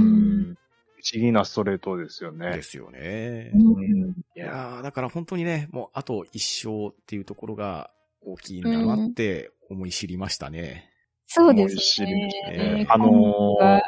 [0.51, 0.57] ん。
[0.97, 2.61] 不思議なストレートですよでね。
[2.63, 3.51] すよね。
[3.53, 4.09] うん。
[4.09, 7.91] いやーだから本当にね、もうあと一勝っていうところが
[8.25, 10.89] 大きいんだなって思い知りましたね。
[11.27, 12.87] そうです思い知りましたねね。
[12.89, 13.81] あのーは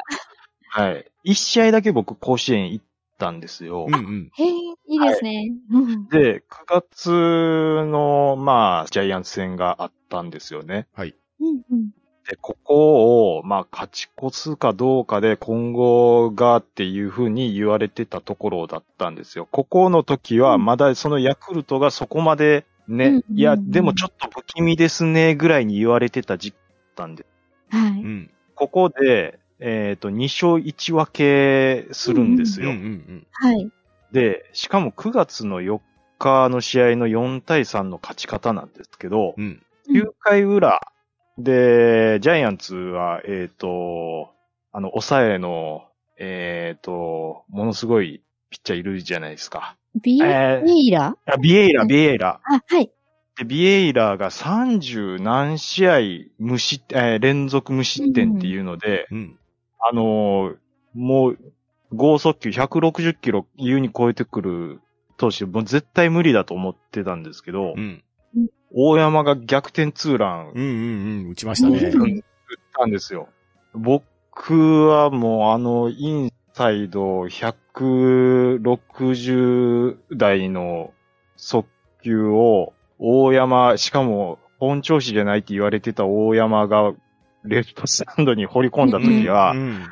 [0.70, 1.06] はい。
[1.24, 2.84] 一試合だけ僕甲子園行っ
[3.18, 3.86] たんですよ。
[3.88, 4.30] うんうん。
[4.34, 4.48] へえ、
[4.88, 5.50] いいですね。
[5.72, 10.86] うんで、9月の、まあ、ジャイアンツ戦があったんですよね。
[10.94, 11.14] はい。
[11.40, 11.90] うんうん
[12.28, 19.48] で、ここを、まあ、勝ち越すかどうかで今後がっていうふうに言われてたところだったんですよ。
[19.50, 26.64] ここの時は、まだそのヤクルトがそこまでね、うんうんうんいや、でもちょっと不気味ですね、ぐらいに言われてた時期だっ
[26.96, 27.24] たんで、
[27.70, 27.90] はい。
[27.90, 28.30] うん。
[28.54, 32.70] ここで、えっ、と、2勝1分けするんですよ。
[32.70, 33.26] うんうんうん。
[33.32, 33.70] はい。
[34.12, 35.80] で、しかも9月の4
[36.18, 39.62] 日の試合の4対3の勝ち方なんですけど、うん。
[39.90, 40.92] 9回裏
[41.38, 44.30] で、ジャイアンツは、えっ、と、
[44.72, 45.84] あの、抑えの、
[46.18, 49.76] えっ、と、ものすごいピッチャーいるじゃないですか。
[50.02, 51.16] ビえーエイラ？
[51.26, 52.40] あビエイラ、ビエイラ。
[52.44, 52.90] あ、はい。
[53.36, 55.98] で、ビエイラが30何試合
[56.38, 59.38] 無失、えー連続無失点っていうので、うん。
[59.80, 60.56] あのー
[60.94, 61.38] もう、
[61.94, 64.80] 剛速球160キロ優に超えてくる
[65.16, 68.02] 投手、もう絶対無理だと思ってたんですけど、うん。
[68.74, 70.66] 大山が逆転ツーランうんうん
[71.24, 71.30] うん。
[71.30, 71.78] 打ちましたね。
[71.78, 72.22] うん打っ
[72.74, 73.28] たんですよ。
[73.74, 80.92] 僕はもうあのインサイド160台の
[81.36, 81.68] 速
[82.02, 86.92] 球を大山、しかも本調子じゃないって言われてた大山が
[87.44, 89.86] レフトスタンドに掘り込んだ時は、うん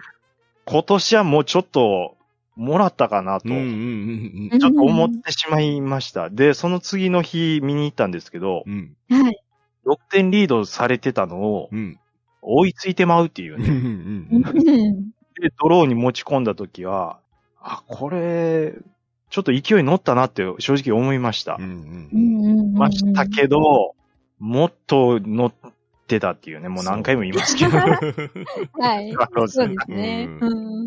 [0.68, 2.15] 今年はもうちょっと
[2.56, 6.30] もらったかなと、ちょっと思ってしまいました。
[6.30, 8.96] で、その次の日見に行ったんですけど、うん。
[9.10, 9.42] はい。
[9.86, 11.98] 6点リードされてたのをうん。
[12.48, 13.68] 追いついてまうっていうね。
[13.68, 14.30] ん。
[14.38, 17.18] で、ドローに持ち込んだ時は、
[17.60, 18.74] あ、これ、
[19.30, 21.56] ちょっと勢い乗ったなって正直思いました。
[21.58, 22.72] うん。
[22.74, 23.94] ましたけど、
[24.38, 25.52] もっと乗っ
[26.06, 27.76] てたっていうね、もう何回も言いますけど。
[28.80, 29.12] はい。
[29.48, 30.28] そうですね。
[30.40, 30.86] ううん。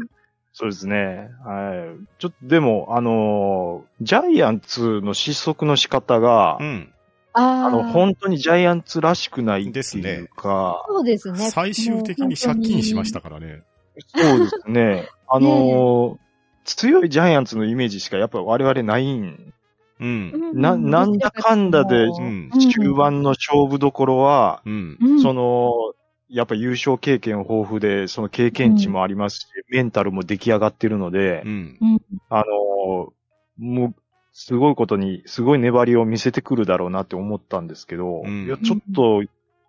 [0.54, 1.30] そうですね。
[1.45, 2.06] はい。
[2.20, 6.93] ちょっと、でも、あのージャイアンツの失速の仕方が、うん。
[7.34, 7.66] ああ。
[7.68, 11.50] あの、本当にジャイアンツらしくないってですねいうか、そうですね。
[11.52, 13.64] 最終的に借金しましたからね。
[14.08, 15.08] そうですね。
[15.28, 16.18] あのー
[16.66, 19.54] 強いジャイアンツのイメージしかやっぱ我々ないん。
[20.00, 20.52] うん。
[20.54, 22.52] な、なんだかんだで、うん。
[22.72, 24.97] 終盤の勝負どころは、うん。
[25.02, 25.72] うん、その、
[26.30, 31.80] やっぱ優勝経験豊富で、その経験値もありますし、メンタルも出来上がってるので、うん。
[32.30, 33.19] あのー
[33.59, 33.95] もう、
[34.32, 39.23] すごいことに、すごい粘りを見せてくるだろうなって思ったんですけど、うんいや、ちょっと、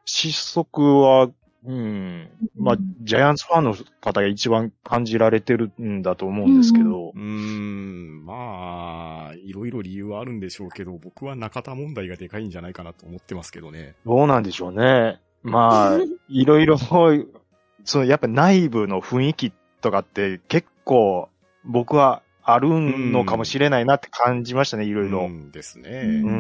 [0.04, 1.28] 失速は、
[1.66, 8.24] うん、まあ、ジャイアンツファンの方が一番感じられてるんだと思うんですけど、うーん。
[8.24, 13.94] まあ、いろいろ理由はあるんでしょうけど、僕は中田問題がでかいんじゃないかなと思ってますけどね。
[14.06, 15.20] どうなんでしょうね。
[15.43, 21.28] まあ、いろいろ、その、やっぱ内部の雰囲気とかって結構
[21.64, 25.26] 僕はあるのかもしれないなって感じましたね、いろいろ。
[25.26, 25.91] うんですね。
[26.24, 26.30] うー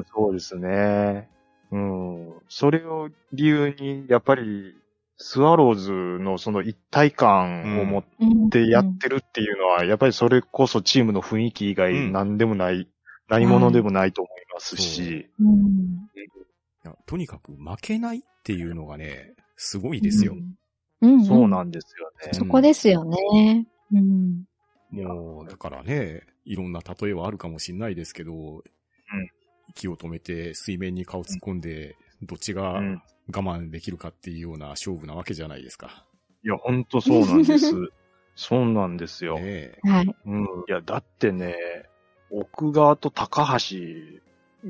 [0.00, 1.28] ん、そうですね。
[1.72, 2.34] うん。
[2.48, 4.74] それを理由に、やっぱり、
[5.18, 12.86] スワローズのその一体感を持っうんてやってるっていうのは、やっぱりそれこそチームの雰囲気以う外ん何でもない、
[13.28, 15.28] 何者でもないと思いますし。
[15.40, 16.08] うん
[17.06, 20.36] とにかく負けないっていうのがね、すごいですよ。
[21.00, 21.24] うん。
[21.24, 22.38] そうなんですよね。
[22.38, 23.66] そこですよね。
[23.92, 24.44] うん。
[24.90, 28.62] もう、だからね、いろんな例えはあるかもしれないですけど、
[29.68, 36.06] 息を止めて水面に顔突っ込んで、どっちがうん我慢できるかっていうような勝負なわけじゃないですか。
[36.44, 37.72] いや、ほんとそうなんです。
[38.36, 39.36] そうなんですよ。
[39.36, 40.16] ねえはい。
[40.26, 40.44] うん。
[40.44, 41.56] いや、だってね、
[42.30, 43.76] 奥川と高橋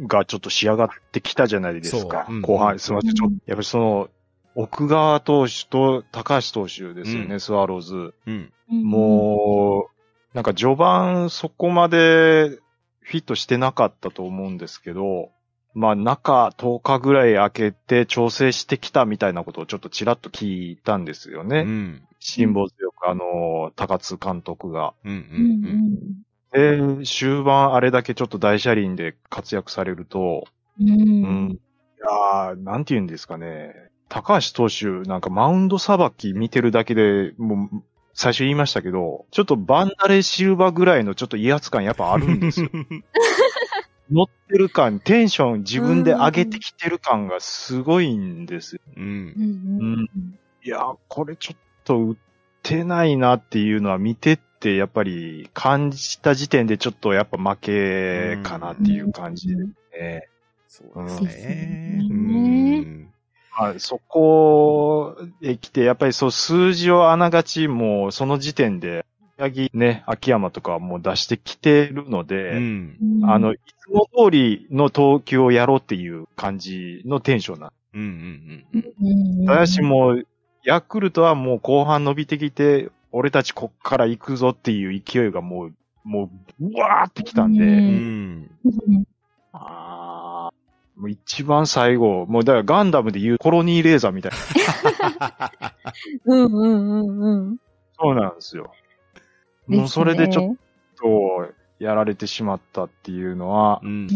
[0.07, 2.25] がちょっと仕上がってきたじゃないですか。
[2.27, 3.15] そううん後半、すみません。
[3.15, 4.09] ちょっとうん、やっぱりその、
[4.55, 8.15] 奥川投手と高橋投手ですよね、うんスワローズ。
[8.27, 8.53] うん。
[8.71, 12.59] もう、なんか序盤そこまで
[13.01, 15.31] フィットしてなかったと思うんですけど、
[15.75, 21.61] まあ中10日ぐらい空けて調整してきたみたいなことをちょっとちらっと聞いたんですよね。
[21.61, 22.03] うん。
[22.19, 24.95] 辛抱強くあの、高津監督が。
[25.05, 25.13] うん。
[25.13, 25.17] う。
[25.17, 26.26] うんん。
[26.53, 30.45] で、終盤あれだけちょっと大車輪で活躍されると、
[30.81, 30.89] うん。
[30.89, 31.51] ううんん。
[31.53, 31.59] い
[32.01, 33.75] やー、なんて言うんですかね。
[34.09, 37.83] 高橋投手、なんかマウンドさばき見てるだけで、もう、
[38.15, 42.71] 最初言いましたけど、ちょっとバンダレシルバぐらいのちょっと威圧感やっぱあるんですよ。
[44.11, 48.81] 乗ってる感、テンション自分で上げてきてる感がすごいんですよ。
[48.97, 49.35] うん
[49.81, 49.85] う。
[49.85, 50.39] ん。
[50.63, 52.17] いやー、これちょっと打っ
[52.63, 60.29] てないなっていうのは見てって、やっぱり感じた時点でちょっとやっぱ負けかなっていう感じでね。
[60.67, 61.55] そうですですね。
[61.55, 63.13] ねうん。
[63.59, 69.05] まあ、そこへ来て、やっぱりそう数字をあながちもうその時点で、
[69.39, 72.99] 八木ね、秋山とかはもう出してきてるのうで、ん。
[73.25, 78.65] あの、いつも通りの投球をやろうっていう感じのテンションなんうん。
[78.73, 78.85] うん。
[79.41, 80.27] うん、ただしもう、
[80.65, 88.51] ヤクルトはもう後半伸びてきて、俺たちこっから行くぞっていう勢いがもう、もう、うわーってきたんで、ううんん。
[89.53, 94.33] あーもう一番最後、もうだからガンダムで言うコロニーレーザーみたい
[95.19, 95.63] な。
[96.27, 97.57] うんうんうんうん。
[97.99, 98.71] そうなんですよ。
[99.67, 100.57] もうそれでちょっ
[100.99, 104.07] とやられてしまったっていうのはうん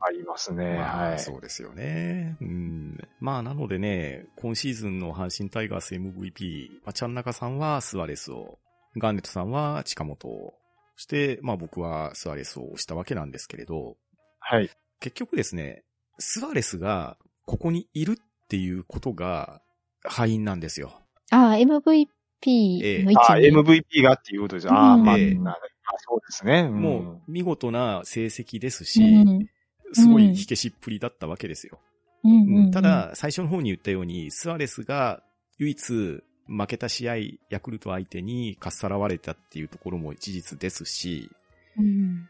[0.00, 0.76] ありますね。
[0.76, 1.18] まあ、はい。
[1.18, 2.36] そうですよね。
[2.40, 2.98] うん。
[3.20, 8.58] まあ、なのでね、今シーズンの阪神タイガース MVP、まあ、ちゃんなかさんはスアレスを、
[8.96, 10.54] ガーネットさんは近本を、
[10.96, 13.96] そして、まあ僕はスアレスを押したわけなんですけれど、
[14.40, 14.70] はい。
[15.00, 15.84] 結局ですね、
[16.18, 19.60] スアレスがここにいるっていうことが
[20.02, 21.00] 敗因なんですよ。
[21.30, 22.08] ああ、MVP
[22.42, 23.82] MVP の位あ、置に。
[23.82, 24.70] MVP がっていうことです。
[24.70, 25.34] ああ、うんまあ、え
[25.98, 26.62] そうですね。
[26.62, 29.46] んもう見事な成績ですし、うん
[29.92, 31.78] すごい火消しっぷりだったわけですよ。
[32.24, 35.22] うんうんうんた、だ、最初の方に言ったように、スアレスが
[35.58, 37.16] 唯一負けた試合、
[37.50, 41.30] ヤクルト相手にかっさらわれたっていうところも事実ですし、
[41.78, 42.28] うん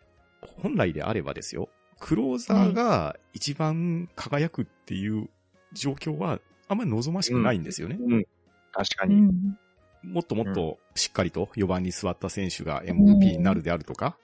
[0.63, 5.29] 本来であればですよ、クローザーが一番輝くっていう
[5.73, 6.39] 状況は
[6.69, 7.99] あんまり望ましくないんですよね。
[8.01, 8.27] うん。
[8.73, 9.17] 確かに。
[9.17, 9.59] うん
[10.05, 14.17] もっともっとしっかりと4番に座った選手が MVP になるであるとか、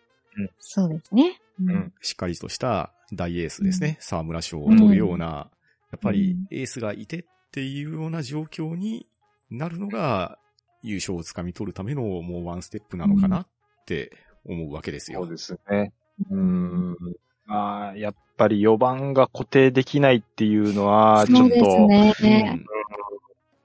[0.61, 1.41] そうですね。
[1.61, 1.93] ううん。
[2.01, 9.07] しっかりとした大エースですね、沢村賞を取るような、やっぱりエースがいてっていうような状況に
[9.51, 10.39] なるのが、
[10.83, 13.47] 優勝をつかみ取るためのもうワンステップなのかなっ
[13.87, 14.13] て
[14.45, 15.21] 思うわけですよ。
[15.21, 15.93] そうですね。
[16.31, 16.97] うん。
[17.47, 21.89] まあ、やっぱり4番が固定できないっていうのは、ちょっそうですと、
[22.27, 22.61] ね。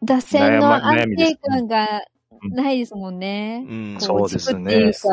[0.02, 2.04] 打線の安定感が
[2.44, 3.66] ないですもんね。
[3.68, 5.08] うんこそうですねそうです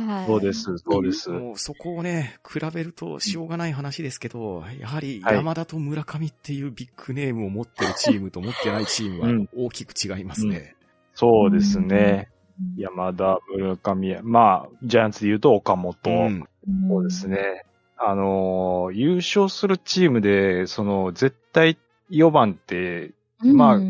[0.00, 1.30] はいそうです、そうです。
[1.30, 10.76] もうそこをね、比べるとしようがない話ですけど、やはりはい山田と村上っていうビッグネームを持ってるチームと持ってないチームは大きく違いますね。
[11.14, 12.28] そうですね。
[12.30, 12.36] うん
[12.78, 15.96] 山田、村上、まあ、ジャイアンツで言うと岡本。
[16.06, 16.44] うん
[16.88, 17.64] そうですね。
[17.98, 21.76] あのー優勝するチームで、その、絶対
[22.10, 23.12] 4番って、
[23.42, 23.80] うんまあ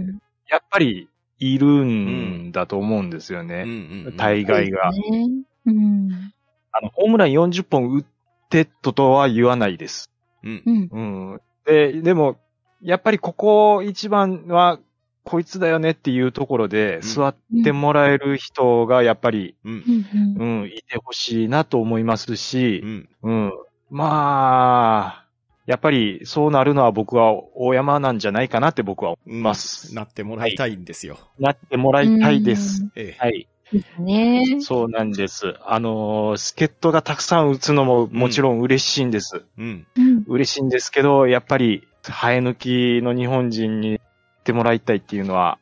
[0.49, 1.09] やっぱり
[1.39, 3.62] いるんだと思うんですようんね。
[3.62, 4.89] うんうん大概が。
[4.89, 8.05] あの、ホームラン40本打っ
[8.51, 10.11] てととは言わないです。
[10.43, 11.41] うん。
[11.64, 12.39] で、でも、
[12.82, 14.78] やっぱりここ一番は、
[15.24, 20.07] こいつだよねっていうところで、座ってもらえる人がやっぱり、うん
[20.39, 23.53] うんいてほしいなと思いますうし、んうん。
[23.91, 25.26] まあ、
[25.67, 29.95] やっぱりそうなるのは僕は大山なんじゃないかなって僕は思います。
[29.95, 31.19] なってもらいたいんですよ。
[31.39, 32.83] なってもらいたいです。
[32.83, 33.49] うんええはい。
[33.73, 34.59] ですね。
[34.61, 35.57] そうなんです。
[35.64, 39.43] あのー、助っ人がたくさん打つのももちろん嬉しいんです。
[39.59, 39.87] うん。
[39.97, 45.59] うん嬉しいんですけど、やっぱり、生え抜きの日本人に行ってもらいたいっていうのは、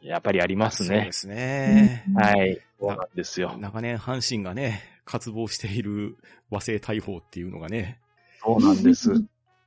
[0.00, 1.12] やっぱりありますねそうで。
[1.12, 2.04] すね。
[2.08, 2.58] うんはい。
[2.80, 3.56] そうなんですよ。
[3.58, 6.16] 長年阪神がね、渇望している
[6.50, 8.00] 和製大砲っていうのがね。
[8.42, 9.12] そうなんです。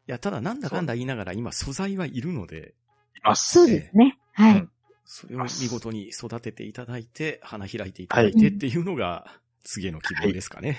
[0.08, 2.74] いいや、ただなんだかんだ言いながら今素材はいるので、
[3.26, 3.54] ます。
[3.54, 4.18] そうですね。
[4.34, 4.70] はいうん。
[5.06, 9.28] それを見事に育てていただいて、花開いていただいてっていうのが、
[9.64, 10.78] 次への希望ですかね。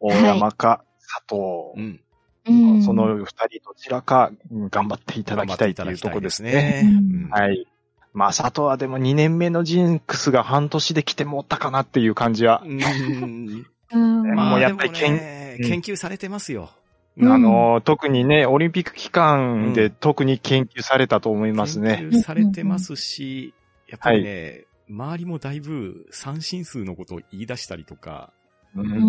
[0.00, 1.40] 大山か、佐藤。
[1.76, 2.00] うん。
[2.44, 6.84] うんその二人どちらかうん頑張っていただきたいというところですね。
[7.30, 7.68] はい。
[8.12, 13.64] まあ、佐藤はでも2年目のジンクスが半年で来てもったかなっていう感じは、うん。
[13.94, 16.72] もうややっぱり研究されてますよ。
[17.16, 17.32] うん。
[17.32, 21.98] あの、特にね、オリンピック期間で特に研究されたと思いますね。
[21.98, 23.54] 研究されてますし、
[23.88, 28.32] やっぱりね、周りもだいぶ三進数のことを言い出したりとか、
[28.74, 28.86] うん。
[28.86, 28.96] うん。
[28.96, 29.00] うう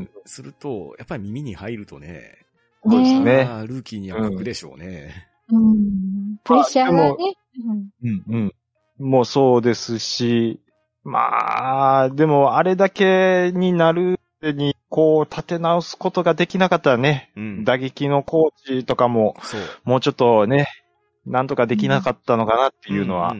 [0.00, 0.10] ん。
[0.24, 2.46] すると、やっぱり耳に入るとね、
[2.88, 5.28] そうですねルーキーには格でしょうね。
[5.50, 6.36] うん。
[6.44, 7.16] プレッシャーがね。
[7.58, 7.88] うん。
[8.02, 8.54] うんうん。
[8.98, 10.60] もうそうですし、
[11.04, 17.64] まあ、でもあれだけになるに、こう立て直すことができなかったらね、うん。
[17.64, 19.60] 打撃のコーチとかも、そう。
[19.84, 20.68] もうちょっとね、
[21.26, 23.34] なんとかできなかったのかなっていうのは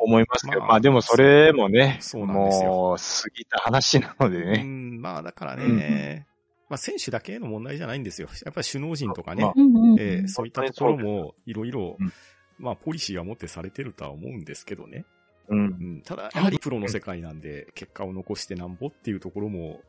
[0.00, 3.02] 思いますけど、まあまあでもそれもね、そうなんですよもう過
[3.32, 4.62] ぎた話なのでうね。
[4.62, 6.26] ん、まあだからね、うん
[6.68, 8.28] まあ選手だけの問題じゃないんですよ。
[8.44, 9.44] やっぱり首脳陣とかね、
[9.98, 12.12] えーそういったところもいろいろうん、
[12.58, 15.04] まあポリシーは持ってされてるとは思うんですけどね。
[15.48, 15.62] うんう。
[15.98, 19.80] ん、ただ、やはりプロの世界なんで、結果を残してなんぼっていうところも、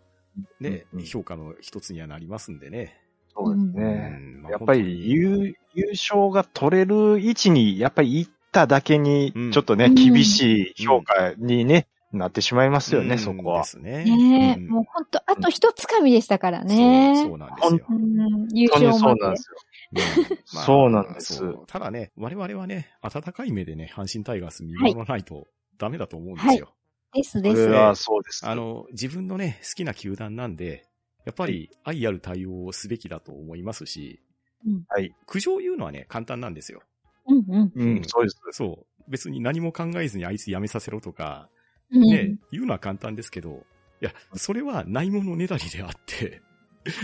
[0.60, 3.00] ね、うんうん評価の一つにはなりますんでね。
[3.36, 4.10] そうですうね。
[4.10, 13.68] んまあやっぱり優優勝が取れる位置に、やっぱり行っただけにうん、ちょっとね、うん厳しい評価にね、なってしまいますよね、うんそこはで。
[13.68, 14.04] すね。
[14.06, 17.16] ねえ、うんもう本当あと一つかみでしたからね。
[17.16, 17.86] そうそうなんですよ。
[17.90, 19.58] うん優勝までそうなんですよ。
[19.58, 19.68] うん
[20.54, 26.74] まあそうなんですただね、我々はね、温かい目でね、阪神タイガース見守らないとダメだと思うんですよ。
[27.14, 27.66] ですです。
[27.66, 28.45] これはそうです。
[28.45, 30.88] あの、自分のね、好きな球団なんで、
[31.26, 34.22] やっぱり愛ある対応をすべきだと思いますし、
[34.66, 35.14] うんはい。
[35.26, 36.82] 苦情を言うのはね、簡単なんですよ。
[37.28, 37.72] うんうん。
[37.76, 38.38] うん、そうです。
[38.51, 38.86] そう。
[39.07, 41.49] 別に何も考えずにあいつ辞めさせろとか、
[41.91, 43.66] うんね、言うのは簡単ですけど、
[44.01, 46.41] いや、それはないものねだりであって、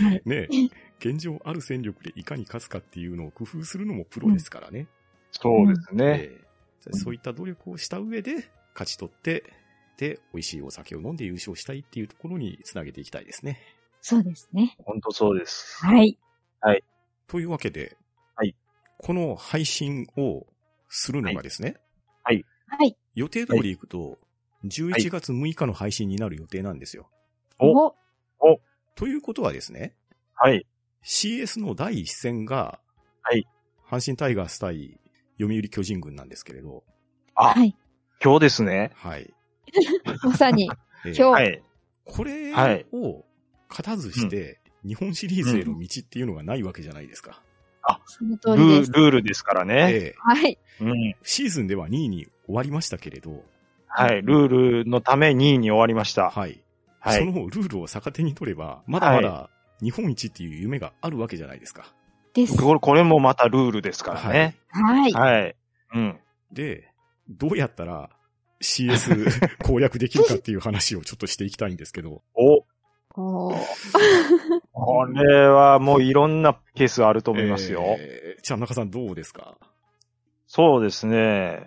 [0.02, 0.48] はいね、
[0.98, 4.88] 現状ある戦力でいかに勝つかっていうのを工夫するのもプロですからね。
[5.32, 6.04] そうですね。
[6.04, 6.50] ええ
[6.92, 9.44] そういった努力をした上で勝ち取って、
[10.00, 13.60] で、美味しいお酒を飲んで優勝したいっていうところにつなげていきたいですね。
[14.00, 14.74] そうですね。
[14.82, 15.84] 本当そうです。
[15.84, 16.18] はい。
[17.28, 17.96] というわけで、
[18.34, 18.56] はい
[19.02, 20.46] この配信を
[20.88, 21.76] するのがですね、
[22.22, 22.44] はい。
[23.14, 24.18] 予定通り行くと、
[24.64, 27.08] 11月6日の配信になる予定なんですよ。
[27.58, 27.94] おお
[28.94, 29.94] ということはですね、
[30.34, 30.66] はい。
[31.02, 32.78] CS の第一戦が、
[33.22, 33.46] はい。
[33.88, 35.00] 阪神タイガース対
[35.40, 36.84] 読売巨人軍なんですけれど、
[37.34, 37.74] あ、はい。
[38.22, 38.90] 今日ですね。
[38.96, 39.32] はい。
[40.24, 40.70] まさに、
[41.04, 41.62] えー今日はい。
[42.04, 43.24] これはいを
[43.68, 47.42] 勝たずして、日本シリーズへの道っていうのがないわけじゃないですか。
[48.06, 48.92] その通ルーりです。
[48.92, 49.74] ルールですからね。
[49.92, 50.58] ええはい。
[50.80, 51.14] うん。
[51.22, 53.42] シーズンでは2位に終わりましたけれど、
[53.86, 54.22] はい。
[54.22, 54.48] ルー
[54.82, 56.30] ルのため2位に終わりました。
[56.30, 56.62] はい。
[57.00, 57.18] はい。
[57.18, 59.50] そのルールを逆手に取れば、まだまだ
[59.82, 61.92] 日本一っていう夢があるわけじゃないですか。
[62.34, 62.56] です。
[62.56, 64.56] これこれもまたルールですからね。
[64.68, 65.12] はい。
[65.12, 65.56] はい。
[65.94, 66.18] うん。
[66.52, 66.92] で、
[67.28, 68.10] どうやったら
[68.62, 72.64] CS 攻略できるかっていう話をちょっとしていきたいんですけど、お、
[73.14, 73.54] こ
[75.12, 77.82] れはもういろんなケースあると思いますよ。
[77.98, 79.58] えーじゃあ中さんどうですか？
[80.46, 81.62] そうですね。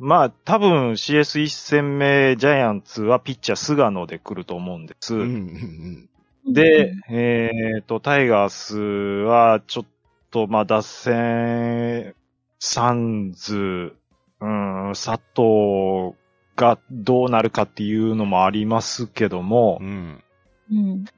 [0.00, 5.14] まあ、多分 CS1 戦目ジャイアンツはピッチャー菅野で来ると思うんです。
[5.14, 6.06] うんうん
[6.52, 7.50] で、え
[7.80, 9.84] っ、と、タイガースはちょっ
[10.30, 12.14] と、まあ、脱線、
[12.58, 13.94] サンズ、
[14.40, 16.16] うん、佐藤
[16.60, 20.22] がどうなるかっていうのもありますけども、うん。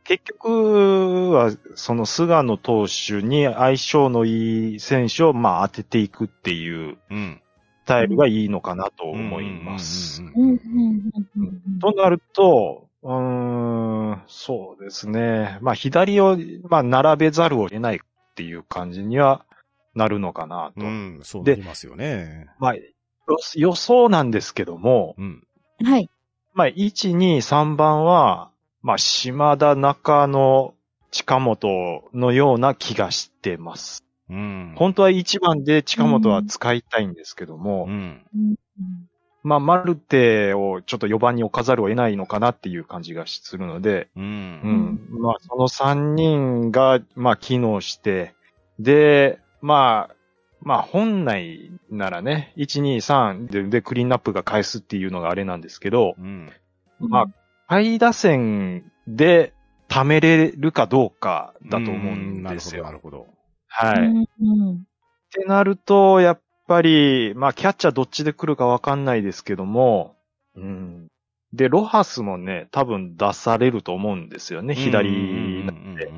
[0.05, 7.40] 結局は、その菅野投手に相性のいい選手を、まあ、当てていくっていううん。
[7.84, 10.22] スタイルがいいのかなと思います。
[10.22, 10.51] うんうん。
[10.51, 10.61] うん。
[11.36, 11.78] うん。
[11.80, 15.59] となると、うーん、そうですね。
[15.61, 16.38] まあ、左を、
[16.68, 17.99] まあ、並べざるを得ないっ
[18.36, 19.45] ていう感じには
[19.95, 20.86] なるのかなと。
[20.86, 22.47] うん、そうなりますよね。
[22.61, 22.74] まあ、
[23.29, 25.47] 予予想なんですけども、うん。
[25.85, 26.09] はい。
[26.55, 28.51] まあ、1、2、3番は、
[28.83, 30.75] まあ、島田中野、
[31.11, 34.05] 近本のような気がしてます。
[34.31, 34.75] うん。
[34.77, 38.25] 本当は1番で近本は使いたいんですけども、うん。
[38.35, 38.55] うん。
[39.45, 44.20] まあ、マルテをちょっと4番に置かざるを得ないのかなっていう感じがするので、う。
[44.20, 45.01] うんん。
[45.20, 48.35] まあ、その3人が、まあ、機能して、
[48.79, 50.14] で、まあ、
[50.64, 56.50] まあ、本来ならね、1、2、3で、で、クリーンナップが返すっていうのがあれなんですけど、うん。
[57.00, 57.26] まあ、
[57.66, 59.52] 下位打線で
[59.88, 62.84] 貯めれるかどうかだと思うんですよ。
[62.84, 63.42] なるほど、なるほど。
[63.68, 64.06] はい。
[64.06, 64.84] っうん。
[65.32, 70.16] てなると、やっぱり、まあ、キャッチャーどっちで来るかわかんないですけども、
[70.54, 71.08] うん。
[71.52, 76.12] で、ロハスもね、多分出されると思うんですよね、左なんで。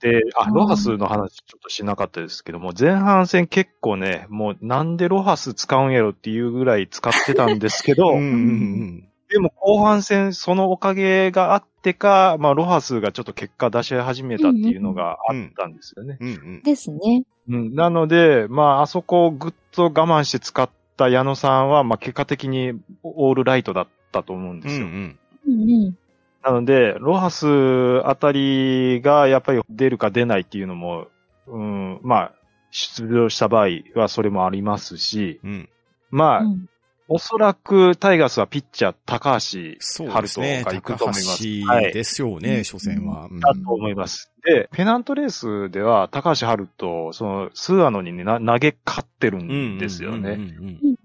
[0.00, 16.16] で、あ、うんロハスの話ちょっとしなかったですけども、前半戦結構ね、もうなんでロハス使うんやろっていうぐらい使ってたんですけど、 うんうんうんでも後半戦そのおかげがあってか、まあロハスがちょっと結果出し始めたっていうのがあったんですよね。
[16.20, 17.24] うんうんですね。
[17.48, 24.86] うん、なので、まああそこをぐっと我慢して使った矢野さんは、まあ結果的にオールライトだったと思うんですよ。
[24.86, 25.18] うん
[25.48, 25.98] うんうん。
[26.46, 31.08] なので、ロハスあたりがやっぱり出るか出ないっていうのも、
[31.48, 32.32] うん、まあ、
[32.70, 35.68] 出場した場合はそれもありますし、うん。
[36.10, 36.68] まあ、うん
[37.08, 40.64] おそらくタイガースはピッチャー高橋そう春人ですね。
[40.64, 41.38] が行くと思います。
[41.38, 41.90] 高はい橋。
[41.92, 43.28] ですよね、初戦は。
[43.30, 44.32] うんだと思います。
[44.44, 50.36] で、ペナントレースでは高橋春人、その、スアノにね、な投げ勝ってるんですよね。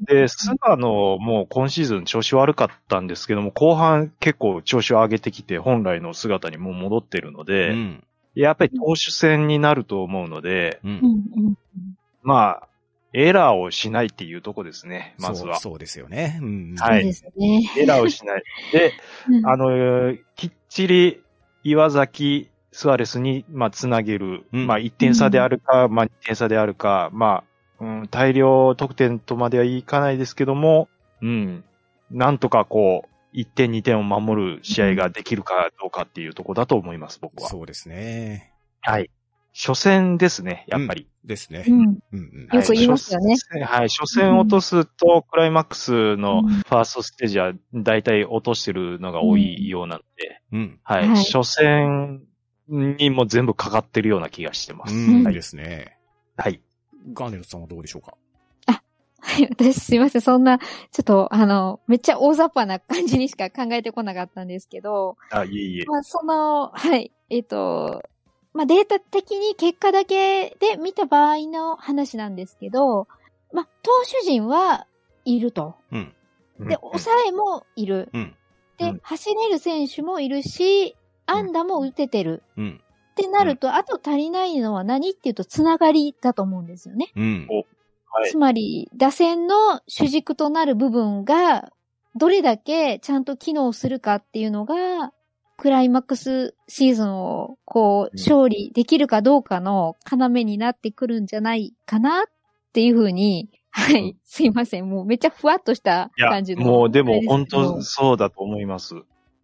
[0.02, 8.04] で、スアノも今シーズン調子悪かったんですけども、後半結構調子を上げてきて本来の姿にもう戻ってるのうで、ん。
[8.34, 11.02] やっぱり投手戦になると思うので、うん。
[12.24, 12.68] まあ、
[13.14, 15.56] エラーをしないっていうとこですね、まずは。
[15.56, 16.40] そうそうですよね。
[16.42, 17.72] うんはいそうですね。
[17.78, 18.44] エラーをしない。
[18.72, 18.94] で、
[19.28, 21.22] うんあの、きっちり
[21.64, 24.46] 岩崎、スアレスに、まあ、つなげる。
[24.54, 27.51] うんまあ、1点差であるか、まあ、2点差であるか、まあ、
[27.82, 30.88] うん、大量得点とまではいかないですけども、
[31.22, 31.64] うん、
[32.12, 37.50] なんとかこう、1点2点を守る試合ができるかどうかっていうところだと思います、僕は。
[37.50, 38.54] そうですね。
[38.82, 39.10] はい。
[39.54, 41.08] 初戦ですね、やっぱり。
[41.26, 41.66] ですね。
[41.68, 41.80] うん。
[41.80, 43.90] うんうんよく言いますよね初戦はい。
[43.90, 50.80] 初戦落とすと、クライマックスのうんファーストステージは大体落としてるのが多いようなので、うん。
[50.84, 51.08] はい。
[51.08, 52.22] はい初戦
[52.68, 54.96] にも全部かかってるような気がしてます。
[54.96, 55.24] うん。
[55.24, 55.34] はい。
[55.34, 55.98] ですね。
[56.38, 56.62] はい。
[57.14, 58.16] ガーネルトさんはどうでしょうか？
[59.24, 60.22] はい、私すいません。
[60.22, 60.66] そんな、ちょ
[61.02, 65.86] っと、あの、めっちゃ大雑把な感じにしか考えてこなかったんですけど、あ、いえいえ。
[65.86, 68.02] まあ、その、はい、えっ、と、
[68.54, 73.08] まあ、データ的に結果だけで見た場合の話なんですけど、
[73.54, 74.88] まあ、投手陣は
[75.24, 75.76] いると。
[75.92, 76.14] うん。
[76.60, 78.10] で、抑えもいる。
[78.14, 78.36] うん。
[78.78, 80.98] で、うん走れる選手もいるし、
[81.28, 82.42] 安打も打ててる。
[82.58, 82.82] うん。
[83.12, 87.12] ってなると、あと足りないのは何っていうと、つながりだと思うんですよね。
[87.16, 87.48] うん。
[87.50, 88.38] はいつ。
[88.38, 91.72] まり、打線の主軸となる部分が、
[92.16, 95.14] どれだけちゃんと機能するかっていうのが、
[95.58, 102.24] クライマックスシーズンをこう、うん勝利できるかどうかの要になってくるんじゃないかなっ
[102.74, 104.90] ていうふうに、はうんい、すいません。
[104.90, 106.64] もうめっちゃふわっとした感じ、の。
[106.66, 108.96] もうでも本当そうだと思います。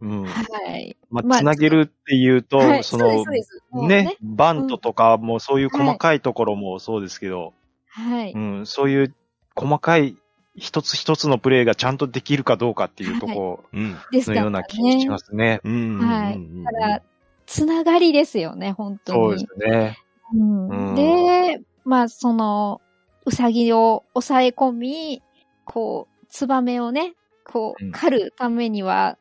[0.02, 0.24] うん。
[0.26, 0.42] は
[0.78, 0.98] い。
[1.10, 3.64] まあ、まあつなげるっていうと、はい、そのそうです、そうです。
[3.72, 7.54] もうね、バントとかもそういう細かいところもそうですけど、
[7.90, 8.32] はい。
[8.32, 9.16] うん、そういう
[9.56, 10.16] 細かい
[10.56, 13.96] 一つ一つのプレーがちゃんとできるかどうかっていうとこうん。
[14.12, 15.10] ですからろのような気がしね。
[15.10, 15.62] ますね。
[15.64, 16.00] うん。
[16.00, 17.02] はいうんだから、
[17.46, 19.40] つながりですよね、本当に。
[19.40, 19.98] そうですね。
[20.34, 22.82] うんうんで、まあ、その、
[23.26, 25.22] うさぎを抑え込み、
[25.64, 27.14] こう、ツバメをね、
[27.46, 29.18] こうんう、狩るためには、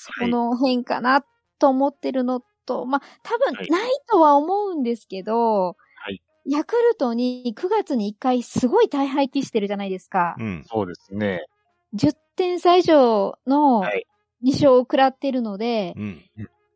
[0.00, 1.24] そこの辺かな
[1.58, 10.36] と思ってるのと、まあ、多分はいないとは思うんですけど、はいヤクルトに9月に1回すごい大敗期してるじゃないですか。
[10.38, 10.64] うん。
[10.66, 11.46] そうですね。
[11.94, 14.06] 10点差以上のはい
[14.42, 16.24] 2勝を食らってるので、うん。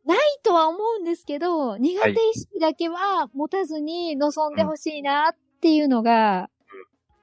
[0.05, 6.49] ないとは思うんですけど、苦手意識だけは持たずに臨んでほしいなっていうのが、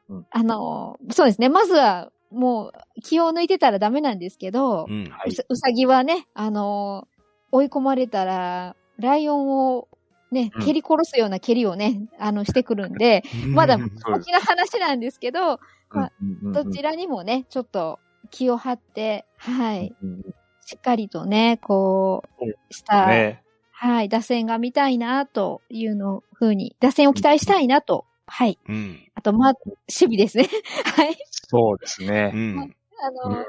[0.09, 1.49] うんうんあの、そうですね。
[1.49, 2.73] まずは、もう、
[3.03, 5.05] 気を抜いてたらダメなんですけど、うん。
[5.11, 7.09] はいうさうさぎはね、あの、
[7.51, 9.89] 追い込まれたら、ライオンを
[10.33, 15.61] ねうん、蹴り殺すような蹴りをね、あの、してくるんで、まだ先の話なんですけど、
[15.91, 16.29] まあうん。
[16.29, 16.47] うん。
[16.47, 17.99] うんどちらにもね、ちょっと
[18.31, 20.11] 気を張って、はい、うん。
[20.11, 20.23] うん。
[20.65, 23.43] しっかりとね、こう、した、ね。
[23.73, 28.07] はい、打線が見たいな、というのふうに、打線を期待したいなと。
[28.27, 28.59] はい。
[28.69, 29.01] うん。
[29.15, 30.49] あと、まあ、守備ですね。
[30.97, 31.17] はい。
[31.31, 32.29] そうですうね。
[32.29, 32.75] ん。
[33.05, 33.45] あの、うんエ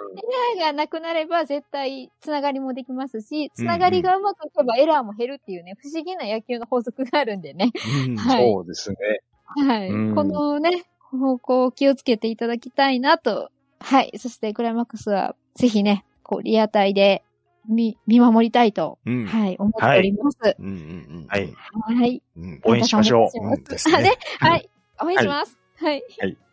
[0.58, 7.72] ラーがなくなれば絶対つながりもできますし、つながりがうまくいけばエラーも減るっていうね、不思議な野球の法則があるんでね。
[8.08, 8.98] うんはいそうですね。
[9.46, 9.90] はい。
[9.90, 13.52] うんこのね、方向を気をつけていただきたいなと。
[13.80, 14.12] はい。
[14.18, 17.22] そしてクライマックスは、ぜひね、こう、リアタイで
[17.68, 19.26] 見、見守りたいと、うん。
[19.26, 20.38] はい、思っております。
[20.60, 21.28] うんうんうん。
[21.28, 22.22] はい。
[22.64, 24.18] 応援しましょうお願いしますうんですねあね。
[24.40, 24.70] はい。
[25.02, 25.58] 応援します。
[25.78, 26.04] はい。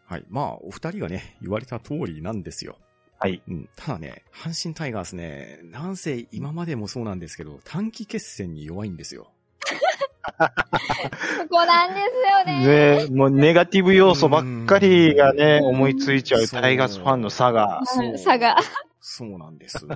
[0.06, 0.24] はい。
[0.28, 2.76] まあ、お二人がね、言われた通りなんですよ。
[3.18, 3.42] はい。
[3.48, 3.68] うん。
[3.76, 9.30] ただね、阪神タイガースね、なんせ今までもそうなんですけど、短期決戦に弱いんですよ。
[10.30, 13.06] そこなんですよね。
[13.06, 17.82] ねもうネガティブ要素ばっかりがね、うん思いついちゃうタイガースファンの差が。
[17.84, 18.56] はい差が。
[19.00, 19.86] そうなんです。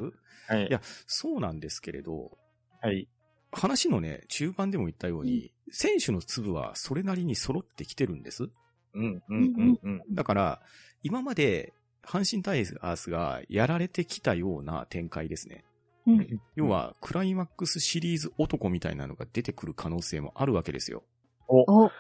[0.47, 2.39] はいいやそうなんですけれど、
[2.81, 3.09] はい。
[3.53, 8.49] 話のね、中盤でも言ったように、選手の粒はそれなりに揃ってきてるんです。
[8.95, 10.03] うん、うん、うん、うん。
[10.11, 10.61] だから、
[11.03, 11.73] 今まで
[12.03, 15.65] 阪神タイガースがやられてきたような展開ですね。
[16.07, 21.03] うん要は、クライマックスシリーズ男みたいなのが出てくる可能性もあるわけですよ。
[21.49, 21.91] お、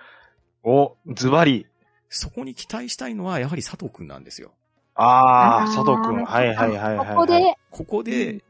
[0.62, 1.66] お、ズバリ。
[2.10, 4.52] そこに期待したいのは、やはり佐藤くんなんですよ。
[4.94, 6.24] ああ、佐藤くん。
[6.24, 7.08] はい、はい、はい、はい。
[7.08, 8.44] ここで、ここで、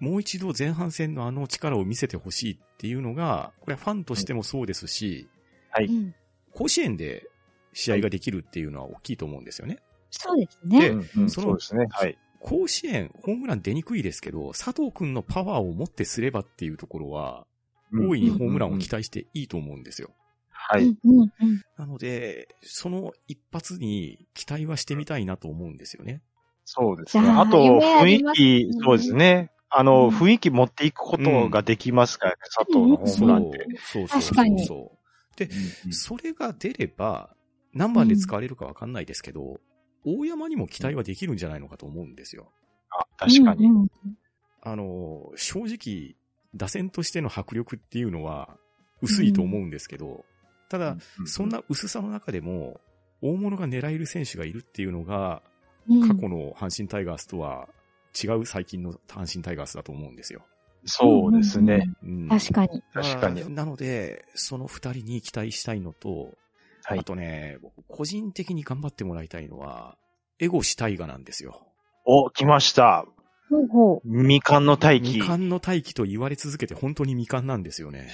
[0.00, 5.28] もう一度前半戦のあの力を見せてほしいっていうのが、これはファンとしてもそうですし、
[5.70, 6.14] はいうん
[6.56, 7.26] 甲子園で
[7.72, 9.80] 試合ができるっていうのは大きいと思うんですよね。
[10.12, 10.88] そうですうね。
[10.90, 11.86] ん、うん、そのそうですね。
[11.90, 12.16] はい。
[12.38, 17.44] 甲子園、ホームラン出にくいですけど、佐藤くんのパワーを持ってすればっていうところは、
[17.92, 20.10] 大いにホームランを期待していいと思うんですよ。
[20.66, 20.84] はい。
[20.84, 26.22] うんうんうんなので、その一発に期待はしてみたいなと思うんですよね。
[26.64, 27.28] そうですね。
[27.28, 29.50] ああと、雰囲気、そうですね。
[29.70, 33.66] あの、うん雰囲気持っていくことができますからね、佐藤のホーそうムランって。
[33.82, 34.92] そうそう確かにそ
[35.34, 35.36] う。
[35.36, 35.48] で、
[35.84, 37.34] うんそれが出れば、
[37.72, 39.58] 何番で使われるかわかんないですけど、
[40.06, 42.52] 大山にも期待はできるんじゃないのかと思うんですよ。
[42.90, 43.66] あ、確かに。
[43.66, 43.88] うんうん
[44.66, 46.16] あの、正直、
[46.54, 48.56] 打線としての迫力っていうのは
[49.02, 50.24] 薄いと思うんですけど、
[50.74, 52.80] ただ、うんそんな薄さの中でも、
[53.22, 55.42] 大物が狙える選手がいるっていうのが、
[55.88, 57.68] うん過去の阪神タイガースとは
[58.20, 60.40] 違う最近の阪神タイガースだと思うんですよ。
[60.86, 61.90] そうですね。
[62.02, 62.82] うん確かに。
[62.92, 66.32] 確かになので、その二人に期待したいのと、
[66.82, 69.96] はいあとね、僕個人的に頑張ってもらいたいのは、
[70.40, 71.68] エゴシタイガなんですよ。
[72.04, 73.06] お、来ました。
[73.48, 75.12] ほうほう未完の大気。
[75.12, 78.08] 未完の大気と言われ続けて本当に未完なんですよね。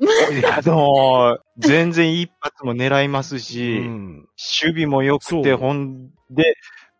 [0.00, 4.28] いや、でも、全然一発も狙いますし、うん。
[4.62, 6.56] 守備も良くて、ほんで、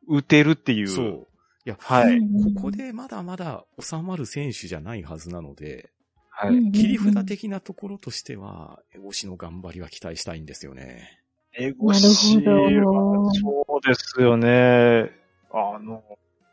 [0.09, 0.89] 打てるっていう。
[0.89, 1.29] そう。
[1.65, 2.17] いや、はい。
[2.17, 5.91] うんここでまだまだ収まる選手じゃないはずなので、
[6.31, 6.55] はい。
[6.55, 11.21] うん切り札的なところとしては、エゴシの頑張りは期待したいんですよね。
[11.53, 15.11] エゴシなるほどそうですよね。
[15.53, 16.03] あの、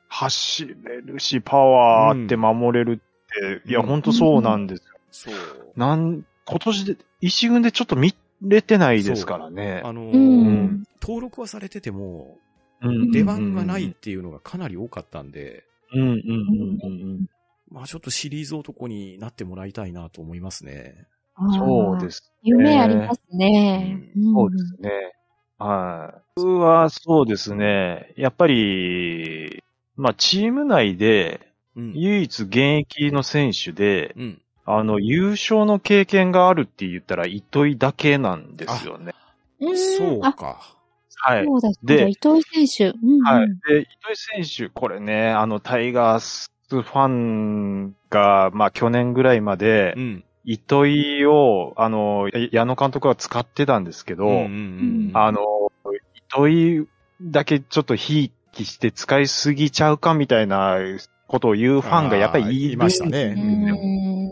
[0.10, 4.96] 走れるし、パワーあって守れるって、いや、うんほんとそうなんですよ。
[5.12, 5.36] そう。
[5.76, 9.82] なん、今年で、一軍でちょっと見れてないですからね。
[9.84, 12.38] あのーうん登録はされてても、
[12.82, 15.64] うん出番がないっていうのがかなり多かったんで、
[15.94, 16.20] うんうんうん
[16.84, 17.26] うん
[17.70, 21.08] まあちょっとシリーズ男になってもらいたいなと思いますね。
[21.40, 21.54] うん。
[21.54, 22.32] そうですす。
[22.44, 24.12] 夢ありますね。
[24.16, 24.90] んそうですね。
[25.58, 26.22] はい。
[26.36, 28.14] 僕はそうですね。
[28.18, 29.64] やっぱり、
[29.96, 31.42] まあ、チーム内で、
[31.76, 31.94] うん。
[31.96, 34.42] 唯一現役の選手で、うん。
[34.66, 39.14] あの、優勝の経験があるって言ったら、糸井だけなんですよね。
[39.62, 40.60] うんあ、そうか。
[41.18, 41.46] はい。
[41.46, 42.98] そうだ、そうでだ、伊藤選手。
[42.98, 43.48] うんうんはい。
[43.68, 50.24] で、糸井選手、これね、あの、タイガースファンが、まあ、去年ぐらいまでう、ん。
[50.44, 55.12] 糸井を、あの、矢野監督は使ってたんですけど、うんうんうん。
[55.14, 55.42] あの、
[56.28, 56.88] 糸井
[57.22, 60.78] だけちょっとひいきして使いすぎちゃうかみたいな
[61.28, 63.34] ことを言うファンがやっぱりいいましたうね。
[63.34, 64.32] ん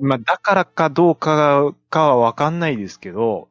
[0.00, 3.48] まあ、だからかどうかかはわかんないですけど、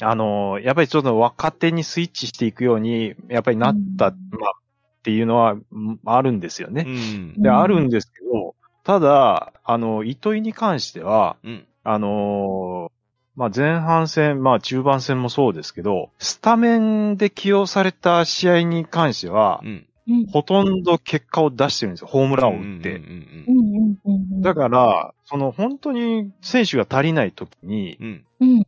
[0.00, 6.84] あの、やっぱりちょっと若手にスイッチしていくように、やっぱりなった、うんまあ、っていうのは、うんあるんですよね。
[6.86, 7.32] うん。
[7.42, 8.54] で、うんあるんですけど、
[8.84, 11.66] ただ、あの、糸井に関しては、うん。
[11.84, 12.98] あのー
[13.38, 19.86] まあ、前半戦、まあ、中盤戦もそうですけど、スタメンで起用された試合に関しては、うん。
[20.08, 22.06] うんほとんど結果を出してるんですよ。
[22.06, 23.00] ホームランを打って。
[24.40, 28.24] だから、その本当に選手が足りない時に、うん。
[28.40, 28.58] うん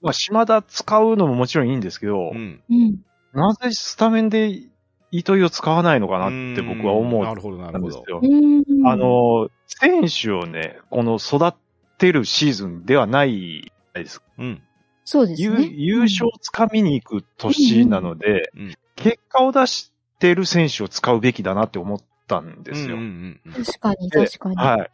[0.00, 2.60] まあ、島田使うのももちろんいいんですけど、うん。
[2.68, 2.98] うん
[3.34, 4.62] なぜスタメンで
[5.10, 7.98] 糸井を使わないのかなって僕は思うなるほど、なるほど。
[7.98, 8.20] んですよ。
[8.22, 11.56] うんあの、選手をね、この育
[11.98, 14.22] てるシーズンではないです。
[14.38, 14.46] うん。
[14.46, 14.60] 優
[15.04, 15.70] そうですね。
[15.72, 22.96] 優勝をつかみに行く年なので、うんうん結果を出してる選手を使うべきだなって思ったんですよ。
[22.96, 24.56] うんうんうん確かに、で確かに。
[24.56, 24.90] はい。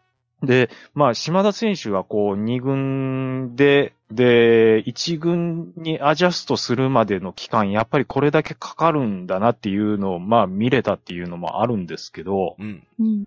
[0.46, 12.86] で、まあ、島田選手がこう、2軍で、で、1軍にアジャストするまでの期間、やっぱりこれだけかかるんだなっていうのを、まあ、見れたっていうのもあるんですけど、うん。
[13.00, 13.24] うん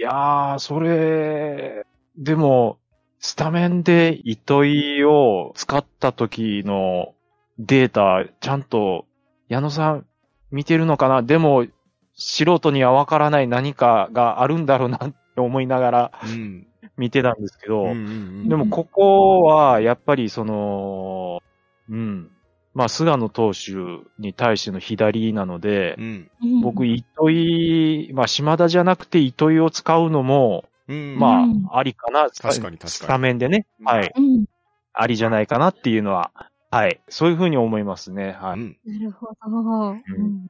[0.00, 1.84] やー、それ、
[2.16, 2.78] でも、
[3.18, 7.14] スタメンで糸井を使った時の
[7.58, 9.06] データ、ちゃんと、
[9.48, 10.06] 矢野さん
[10.50, 11.22] 見てるのかな？
[11.22, 11.66] でも、
[12.14, 16.66] 素人にはわからない何かがあるんだろうなって思いながらうん。
[16.96, 18.00] 見てたんですけど、うんうんう
[18.44, 21.40] んでもここは、やっぱりその、
[21.88, 22.30] うん。
[22.74, 23.72] まあ、菅野投手
[24.18, 26.30] に対しての左なので、うん。
[26.42, 31.18] うん僕、糸井、まあ、島田じゃなくて糸井を使うのも、うん。
[31.18, 32.30] まあ、うんありかな。
[32.30, 33.66] 確かに確かにスタメンでね。
[33.80, 34.12] うんはい。
[34.16, 34.44] うん。
[34.92, 36.32] ありじゃないかなっていうのは、
[36.70, 37.00] はい。
[37.08, 38.32] そういうふうに思いますね。
[38.32, 38.60] はい。
[38.60, 38.76] うん。
[38.84, 39.90] なるほど。
[39.90, 40.48] うん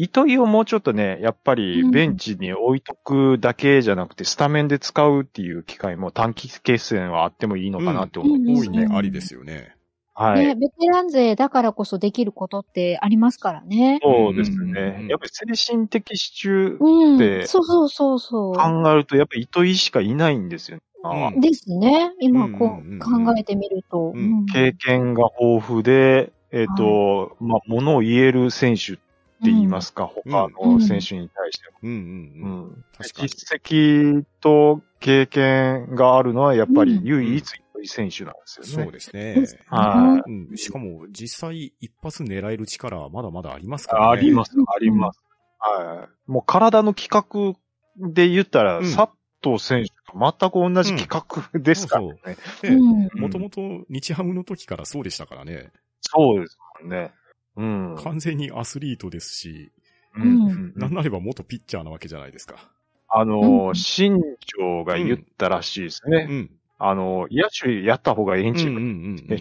[0.00, 8.78] 糸井をもうちょっとね、やっぱりうんベンチに置いとくだけじゃなくて、スタメンで使うっていう機会も短期決戦はあってもいいのかなって思いますね。
[8.78, 9.74] 大いにありですよね。
[10.14, 10.46] はい。
[10.46, 13.98] ね、ベテラン勢だからこそできることってありますからね。
[14.00, 15.06] そうですうんうんうんね。
[15.08, 17.48] やっぱり精神的支柱うんで。
[17.48, 18.54] そうそうそうそう。
[18.54, 20.78] 考えると、やっぱり糸井しかいないんですよ。
[21.04, 22.12] あうんですね。
[22.20, 24.12] 今こうんうんうんう考えてみると。
[24.14, 29.02] うんうん経験が豊富で、えっ、と、まあ、ものを言える選手って
[29.42, 32.84] 言いますか、他の選手に対してうんうんううん。
[33.00, 37.44] 実績と経験があるのはやっぱりうん唯一
[37.84, 38.84] 選手なんですよね。
[38.84, 39.46] そうですね。
[39.68, 40.56] はうん。
[40.56, 44.10] しかも、実際、一発狙える力はまだまだありますからね。
[44.12, 45.20] ありますうん、あります。
[45.58, 46.30] はい。
[46.30, 47.54] もう体の規格
[47.96, 49.10] で言ったら、うん佐
[49.42, 53.08] 藤選手と全く同じ規格ですからね。
[53.14, 55.70] もともと日ハムの時からそうでしたからね。
[56.00, 57.12] そうですもんね。
[57.56, 57.96] うん。
[58.02, 59.70] 完全にアスリートですし、
[60.16, 62.70] うんなんなれば元ピッチャーなわけじゃないですか。
[63.08, 64.18] あのう、ん新
[64.58, 66.26] 庄が言ったらしいですね。
[66.28, 66.50] うん。
[66.78, 69.38] あの、野手やった方がええんちゅうかうんうんうん。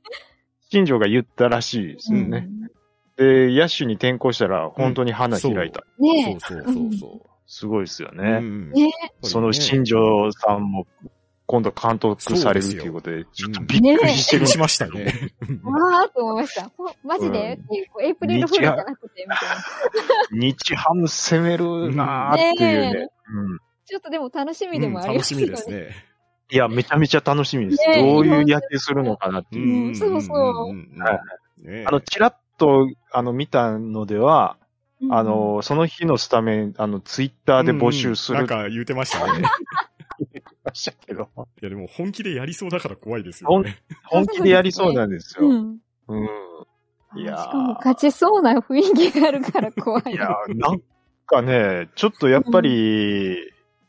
[0.70, 2.48] 新庄が言ったらしいですよね。
[3.16, 5.84] で、野手に転向したら本当に花開いた。
[5.98, 7.31] ねそうそうそうそう。
[7.54, 8.38] すごいですようね。
[8.38, 10.86] んねその新庄さんも
[11.44, 14.46] 今度監督されるということで、ちょっとびっくりしてる。
[14.46, 15.04] しましたね。
[15.62, 16.70] わーって思いました。
[16.70, 17.60] ほマジで、
[17.98, 19.48] うんエイプリルフールじゃなくて、みたい
[20.30, 20.46] な。
[20.46, 22.92] 日ハム攻めるなーっていうね。
[22.94, 25.46] ねうんちょっとでも楽しみでうんもありますよね。
[25.48, 25.94] 楽しみですね。
[26.50, 27.86] いや、めちゃめちゃ楽しみです。
[27.86, 29.90] ねどういう野球するのかなっていう。
[29.90, 31.20] んそうそうんんんは
[31.58, 34.61] ねあの、ちらっと、あの、見たのでは、うん
[35.10, 39.42] あ、の、その日のスタメン、あの、ツイッターで募集するうんなんか言ってましたね。
[40.64, 43.78] ましたけど、いやでも本気でやりそうだから怖いですよね。
[44.04, 45.48] 本気でやりそうなんですよ。
[45.48, 45.78] うん。
[46.08, 46.28] うん。
[47.16, 50.12] いやーしかも勝ちそうな雰囲気があるから怖い。
[50.12, 50.82] いやー、なん
[51.26, 53.36] かね、ちょっとやっぱり、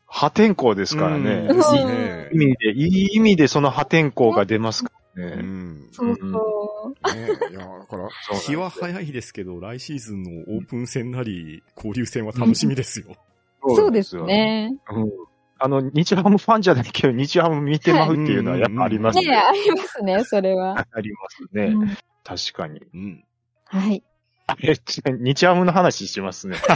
[0.06, 1.48] 破天荒ですからね。
[1.48, 5.42] うんいいね意味で、いい意味でその破天荒が出ますからうね。
[5.42, 5.88] ん。
[5.92, 7.14] そうそう。
[7.14, 8.08] ねいや、だから、
[8.40, 13.16] 日は早いですけど、来シーズンのオープン戦なり、交流戦は楽しみですよ。
[13.62, 14.16] そうです。
[14.22, 14.76] ね。
[14.90, 15.10] うん。
[15.58, 19.28] あの、日ハムファンじゃないけど、日ハム見てまうっていうのはやっぱありますね。
[19.28, 20.86] ねありますね、それは。
[20.92, 21.66] ありますね。
[21.66, 22.80] うん確かに。
[22.94, 23.24] うん。
[23.66, 24.02] はい。
[24.46, 24.74] あれ、
[25.20, 26.56] 日ハムの話しますね。
[26.64, 26.74] 終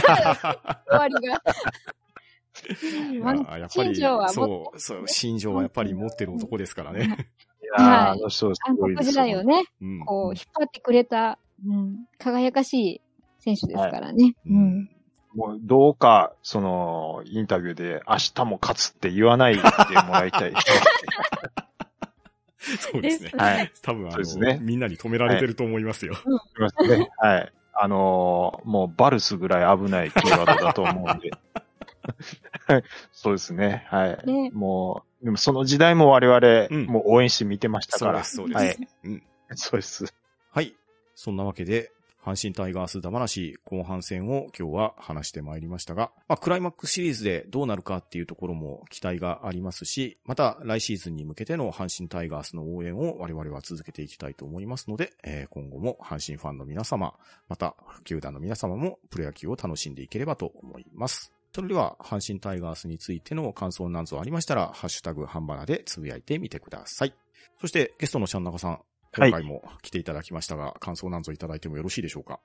[0.87, 1.41] わりが。
[3.49, 7.29] ややっぱり、そう、そう、新庄はやっぱり持ってる男ですからね。
[7.71, 10.05] はいあの人す暗ごいです黒時代をね、うん。
[10.05, 13.01] こう、引っ張ってくれた、うん、輝かしい
[13.39, 14.35] 選手ですからね。
[14.45, 14.89] ううんん。
[15.35, 19.69] もう、どうか、その、インタビューで、明日も勝つって言わないでも
[20.13, 20.53] らいたい。
[22.59, 23.31] そうですね。
[23.37, 23.71] はい。
[23.81, 26.15] 多分あそうですねの、みんなに止められてると思いますよ。
[26.15, 27.07] すい。
[27.17, 27.53] はい。
[27.73, 31.31] あのーもう、バルスぐらい危ないキーワードだと思うんで。
[32.67, 33.85] はいそうですね。
[33.89, 34.25] はい。
[34.25, 38.23] ねもう、でもその時代も我々、うんもう応援して見てましたから。
[38.23, 38.79] そうです、そうです。
[38.79, 38.89] はい。
[39.03, 39.23] うん。
[39.55, 40.13] そうです。
[40.51, 40.75] はい。
[41.15, 41.91] そんなわけで、
[42.23, 57.13] 阪神タイガースダマなし後半戦を今日は話してまいりましたが、まあ、クライマックスシリーズでどうなるかっていうところも期待がありますし、また来シーズンに向けての阪神タイガースの応援を我々は続けていきたいと思いますので、えー今後も阪神ファンの皆様、
[57.47, 61.38] また球団の皆様もプロ野球を楽しんでいければと思います。
[61.53, 67.13] それでは、阪神タイガースについての感想なんぞありましたら、ハッシュタグハンバナでつぶやいてみてください。
[67.59, 68.81] そして、ゲストのシャンナカさん、はい
[69.11, 72.39] 今回も来ていただきましたが、感想なんぞいただいてもよろしいでしょうか？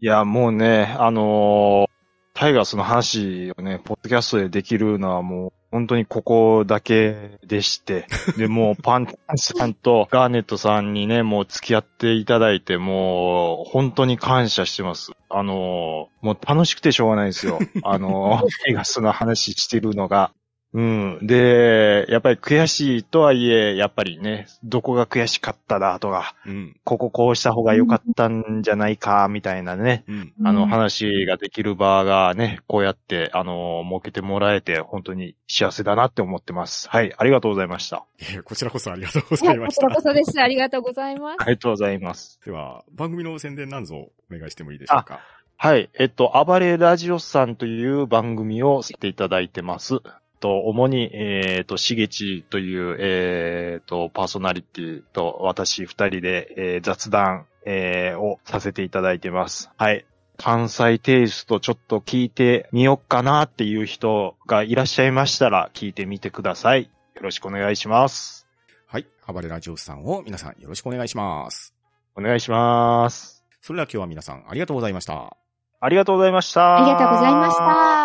[0.00, 1.94] いや、もうね、あのー
[2.36, 8.06] タイガースの話をね、ポッドキャストでできるのはもう、本当にここだけでして、
[8.38, 15.10] で、もうパンタンさんとガーネットさんにね、もう付き合っていただいて、もう、本当に感謝してます。
[15.28, 17.58] あのーもう楽しくてしょうがないですよ。
[17.82, 20.30] あのー タイガースの話してるのが。
[20.74, 21.18] うん。
[21.22, 26.76] で、やっぱり悔しいとはいえ、やっぱりね、どこが悔しかっただとか、うん。
[26.82, 30.32] こここうした方が良かったんじゃないか、みたいなね、うん。
[30.44, 36.88] あの、うん話ができる場がね、こうやって、あの、設けてもらえて、本当に幸せだなって思ってます。
[36.90, 38.04] はい、ありがとうございました。
[38.20, 40.08] えーこちらこそありがとうございましたこちらこ。
[40.08, 40.40] そです。
[40.40, 41.42] ありがとうございます。
[41.42, 42.40] ありがとうございます。
[42.44, 45.20] では、番組の宣伝なんぞお願いしてもいいでしょうか？
[45.56, 50.00] はい、えっと、暴れラジオさんという番組をさせていただいてます。
[50.44, 59.70] と、主に、えっと、しげちという、えっと、パーソナリティと私二人で、えー雑談、えーをさせていただいてます。
[59.78, 60.04] はい。
[60.36, 66.90] 関西テイストちょっと聞いてみよっかなっていう人がいらっしゃいましたら聞いてみてください。
[67.14, 68.46] よろしくお願いします。
[68.86, 69.06] はい。
[69.26, 71.72] 暴れラジオスさんを皆さんよろしくお願いします。
[72.16, 73.42] お願いします。
[73.62, 75.38] それでは今日は皆さんありがとうございました。
[75.80, 76.82] ありがとうございました。
[76.82, 77.56] ありがとうございまし。
[77.56, 78.03] た。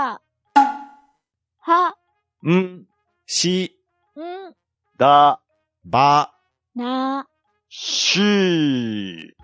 [2.41, 2.85] は、ん、
[3.25, 3.75] し、
[4.15, 4.53] ん、
[4.97, 5.41] だ、
[5.83, 6.31] ば、
[6.75, 7.27] な、
[7.69, 9.38] しー。